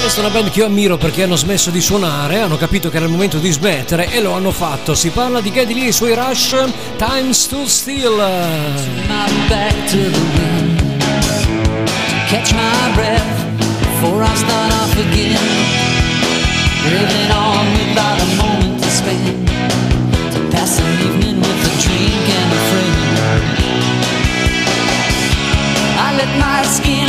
Questa 0.00 0.20
è 0.20 0.24
una 0.26 0.28
band 0.28 0.50
che 0.50 0.58
io 0.58 0.66
ammiro 0.66 0.98
perché 0.98 1.22
hanno 1.22 1.36
smesso 1.36 1.70
di 1.70 1.80
suonare, 1.80 2.40
hanno 2.40 2.58
capito 2.58 2.90
che 2.90 2.96
era 2.96 3.06
il 3.06 3.10
momento 3.10 3.38
di 3.38 3.50
smettere 3.50 4.10
e 4.10 4.20
lo 4.20 4.34
hanno 4.34 4.50
fatto. 4.50 4.94
Si 4.94 5.08
parla 5.08 5.40
di 5.40 5.50
Geddy 5.50 5.72
Lee 5.72 5.84
e 5.84 5.88
i 5.88 5.92
suoi 5.92 6.14
Rush, 6.14 6.54
Time's 6.98 7.40
Stood 7.40 7.64
Still. 7.68 8.18
Catch 12.28 12.52
my 12.52 12.94
breath 12.94 13.46
before 13.80 14.22
I 14.22 14.36
start 14.36 14.72
off 14.74 14.94
again. 14.98 15.40
Living 16.84 17.30
on 17.30 17.72
without 17.72 18.20
a 18.20 18.36
moment 18.36 18.91
Spain 19.02 19.44
to 20.32 20.38
pass 20.52 20.78
an 20.78 20.86
evening 21.06 21.36
with 21.40 21.68
a 21.68 21.72
drink 21.82 22.24
and 22.38 22.52
a 22.52 22.60
friend. 22.68 23.02
I 25.98 26.14
let 26.16 26.30
my 26.38 26.62
skin. 26.62 27.01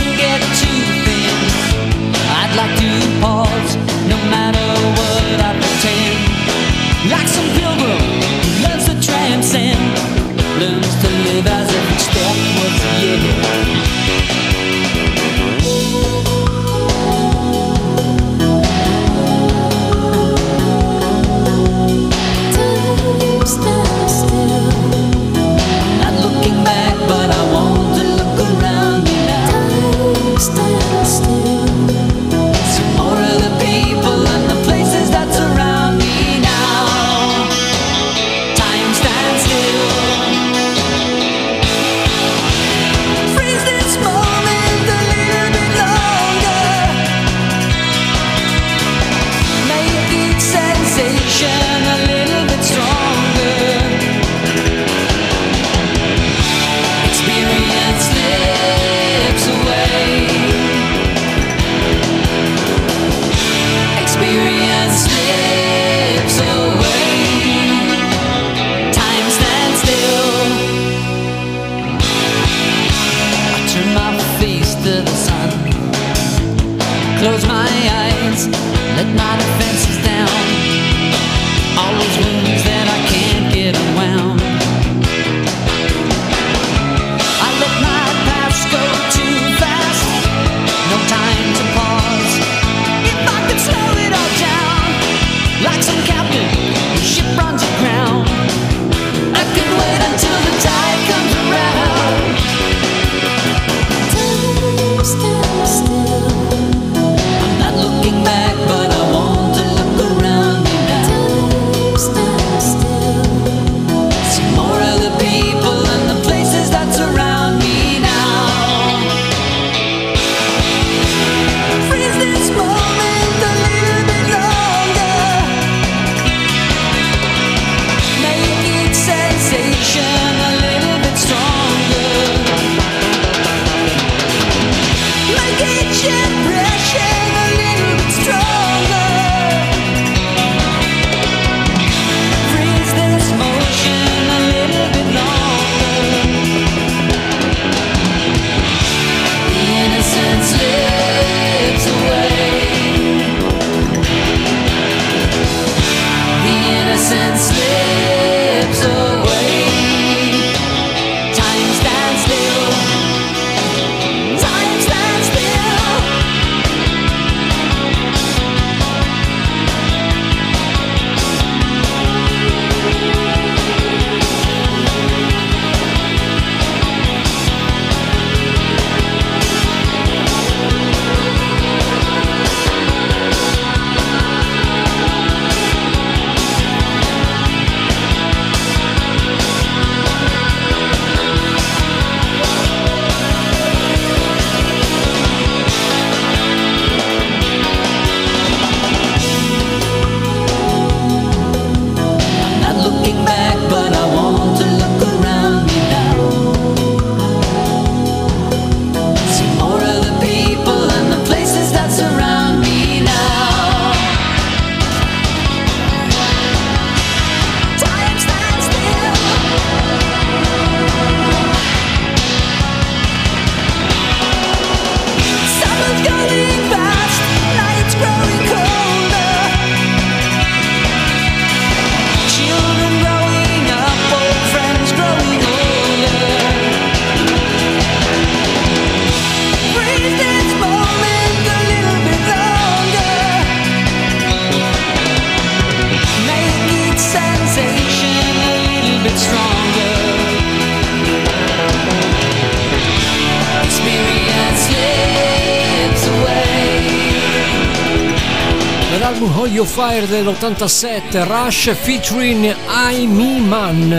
Nell'album 259.13 259.31
Hold 259.35 259.51
Your 259.51 259.67
Fire 259.67 260.07
dell'87, 260.07 261.27
Rush 261.27 261.69
featuring 261.75 262.53
Amy 262.89 263.39
Man. 263.41 263.89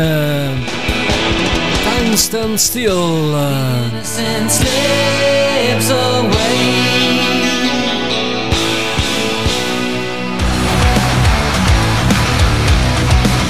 Time 1.84 2.16
Stand 2.16 2.58
Still. 2.58 3.34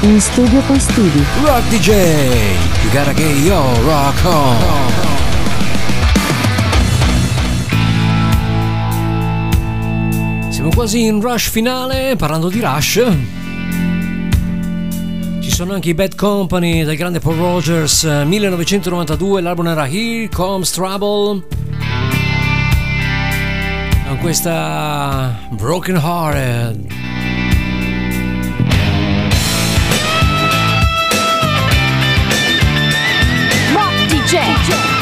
In 0.03 0.21
studio 0.21 0.61
con 0.67 0.79
Stevie. 0.79 1.25
Rock 1.45 1.62
DJ, 1.71 1.93
you 2.83 2.91
gotta 2.93 3.15
get 3.15 3.37
your 3.39 3.65
rock 3.85 4.25
on. 4.25 5.04
Siamo 10.65 10.79
quasi 10.79 11.05
in 11.05 11.21
rush 11.21 11.51
finale, 11.51 12.17
parlando 12.17 12.49
di 12.49 12.59
rush. 12.59 13.07
Ci 15.41 15.51
sono 15.51 15.75
anche 15.75 15.91
i 15.91 15.95
Bad 15.95 16.15
Company 16.15 16.85
del 16.85 16.97
grande 16.97 17.21
Paul 17.21 17.37
Rogers, 17.37 18.05
eh, 18.05 18.25
1992, 18.25 19.43
l'album 19.43 19.67
era 19.67 19.87
Here 19.87 20.27
Comes 20.31 20.71
Trouble. 20.71 21.43
Con 24.09 24.19
questa 24.23 25.39
Broken 25.51 25.97
Hearted. 25.97 26.87
Rock 33.75 34.07
DJ. 34.07 34.93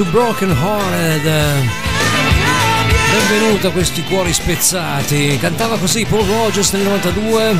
To 0.00 0.06
Broken 0.06 0.48
Hearted. 0.48 1.68
Benvenuto 3.10 3.68
a 3.68 3.70
questi 3.70 4.02
cuori 4.04 4.32
spezzati. 4.32 5.36
Cantava 5.38 5.76
così 5.76 6.06
Paul 6.06 6.24
Rogers 6.24 6.72
nel 6.72 6.84
92. 6.84 7.54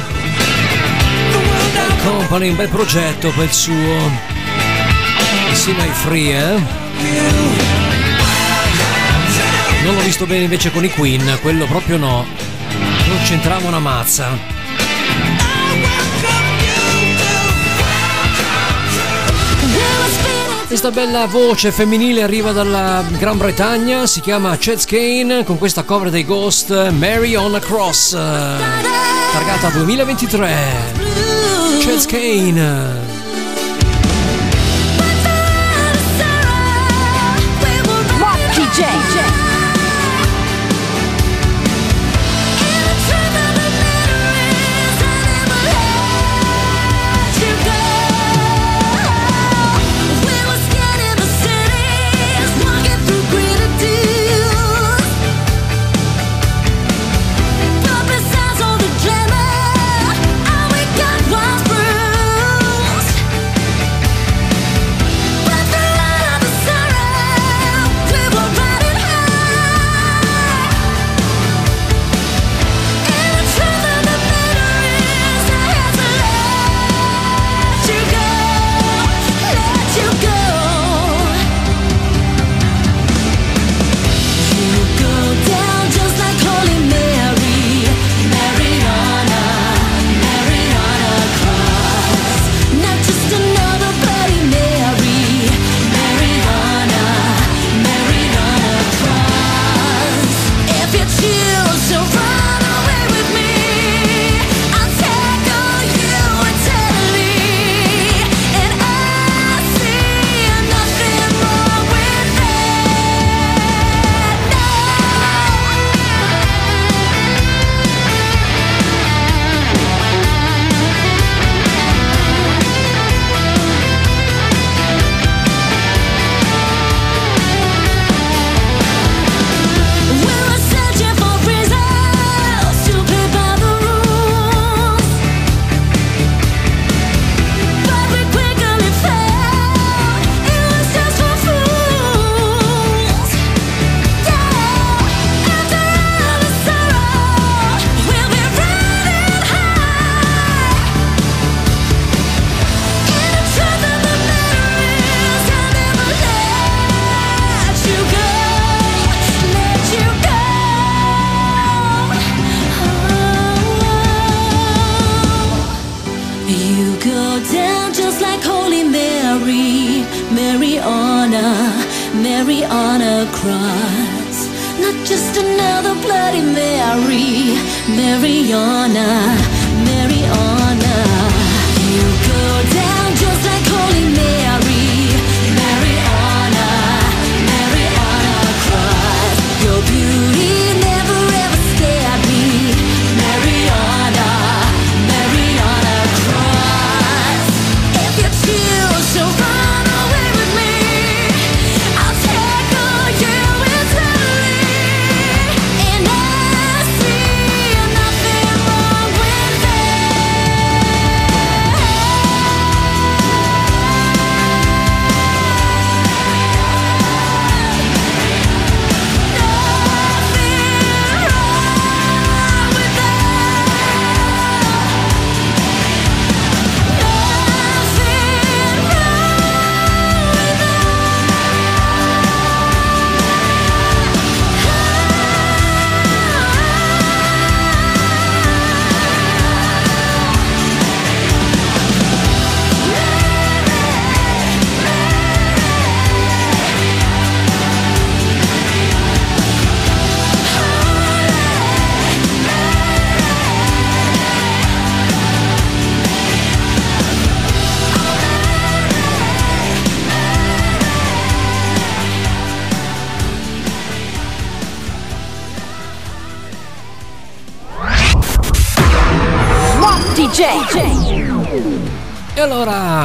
Bad 1.74 2.02
Company, 2.02 2.48
un 2.48 2.56
bel 2.56 2.70
progetto 2.70 3.30
per 3.36 3.44
il 3.44 3.52
suo. 3.52 4.10
Insieme 5.50 5.82
ai 5.82 5.90
Free, 5.90 6.30
eh? 6.30 6.62
Non 9.82 9.94
l'ho 9.94 10.00
visto 10.00 10.24
bene 10.24 10.44
invece 10.44 10.72
con 10.72 10.82
i 10.82 10.88
Queen, 10.88 11.40
quello 11.42 11.66
proprio 11.66 11.98
no. 11.98 12.26
Non 13.06 13.18
c'entrava 13.22 13.68
una 13.68 13.80
mazza. 13.80 14.59
Questa 20.70 20.92
bella 20.92 21.26
voce 21.26 21.72
femminile 21.72 22.22
arriva 22.22 22.52
dalla 22.52 23.04
Gran 23.18 23.36
Bretagna, 23.36 24.06
si 24.06 24.20
chiama 24.20 24.56
Chet 24.56 24.84
Kane 24.84 25.42
con 25.42 25.58
questa 25.58 25.82
cover 25.82 26.10
dei 26.10 26.24
Ghost 26.24 26.90
Mary 26.90 27.34
on 27.34 27.56
a 27.56 27.58
Cross. 27.58 28.12
targata 28.12 29.68
2023. 29.70 30.54
Chance 31.80 32.06
Kane. 32.06 33.09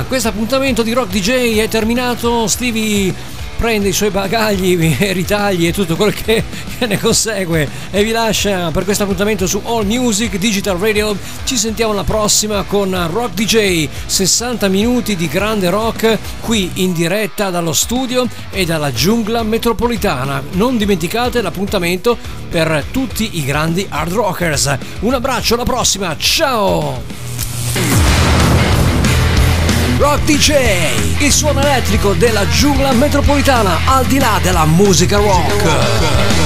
Questo 0.07 0.27
appuntamento 0.29 0.83
di 0.83 0.93
Rock 0.93 1.11
DJ 1.11 1.57
è 1.57 1.67
terminato. 1.67 2.47
Stevie 2.47 3.13
prende 3.57 3.89
i 3.89 3.93
suoi 3.93 4.09
bagagli, 4.09 4.79
i 4.79 4.95
ritagli 5.13 5.67
e 5.67 5.73
tutto 5.73 5.95
quello 5.95 6.11
che, 6.11 6.43
che 6.77 6.85
ne 6.85 6.99
consegue 6.99 7.67
e 7.89 8.03
vi 8.03 8.11
lascia 8.11 8.71
per 8.71 8.83
questo 8.83 9.03
appuntamento 9.03 9.47
su 9.47 9.61
All 9.63 9.85
Music 9.85 10.37
Digital 10.37 10.77
Radio. 10.77 11.17
Ci 11.43 11.57
sentiamo 11.57 11.93
alla 11.93 12.03
prossima 12.03 12.63
con 12.63 12.95
Rock 13.11 13.33
DJ, 13.33 13.87
60 14.05 14.67
minuti 14.67 15.15
di 15.15 15.27
grande 15.27 15.69
rock 15.69 16.17
qui 16.41 16.71
in 16.75 16.93
diretta 16.93 17.49
dallo 17.49 17.73
studio 17.73 18.27
e 18.51 18.65
dalla 18.65 18.91
giungla 18.91 19.43
metropolitana. 19.43 20.43
Non 20.51 20.77
dimenticate 20.77 21.41
l'appuntamento 21.41 22.17
per 22.49 22.85
tutti 22.91 23.37
i 23.37 23.45
grandi 23.45 23.85
hard 23.89 24.11
rockers. 24.11 24.77
Un 24.99 25.13
abbraccio, 25.13 25.55
alla 25.55 25.63
prossima, 25.63 26.15
ciao! 26.17 27.34
Rock 29.97 30.23
DJ, 30.23 31.19
il 31.19 31.31
suono 31.31 31.61
elettrico 31.61 32.13
della 32.13 32.45
giungla 32.49 32.91
metropolitana 32.91 33.79
al 33.85 34.05
di 34.05 34.19
là 34.19 34.39
della 34.41 34.65
musica 34.65 35.17
rock. 35.17 36.44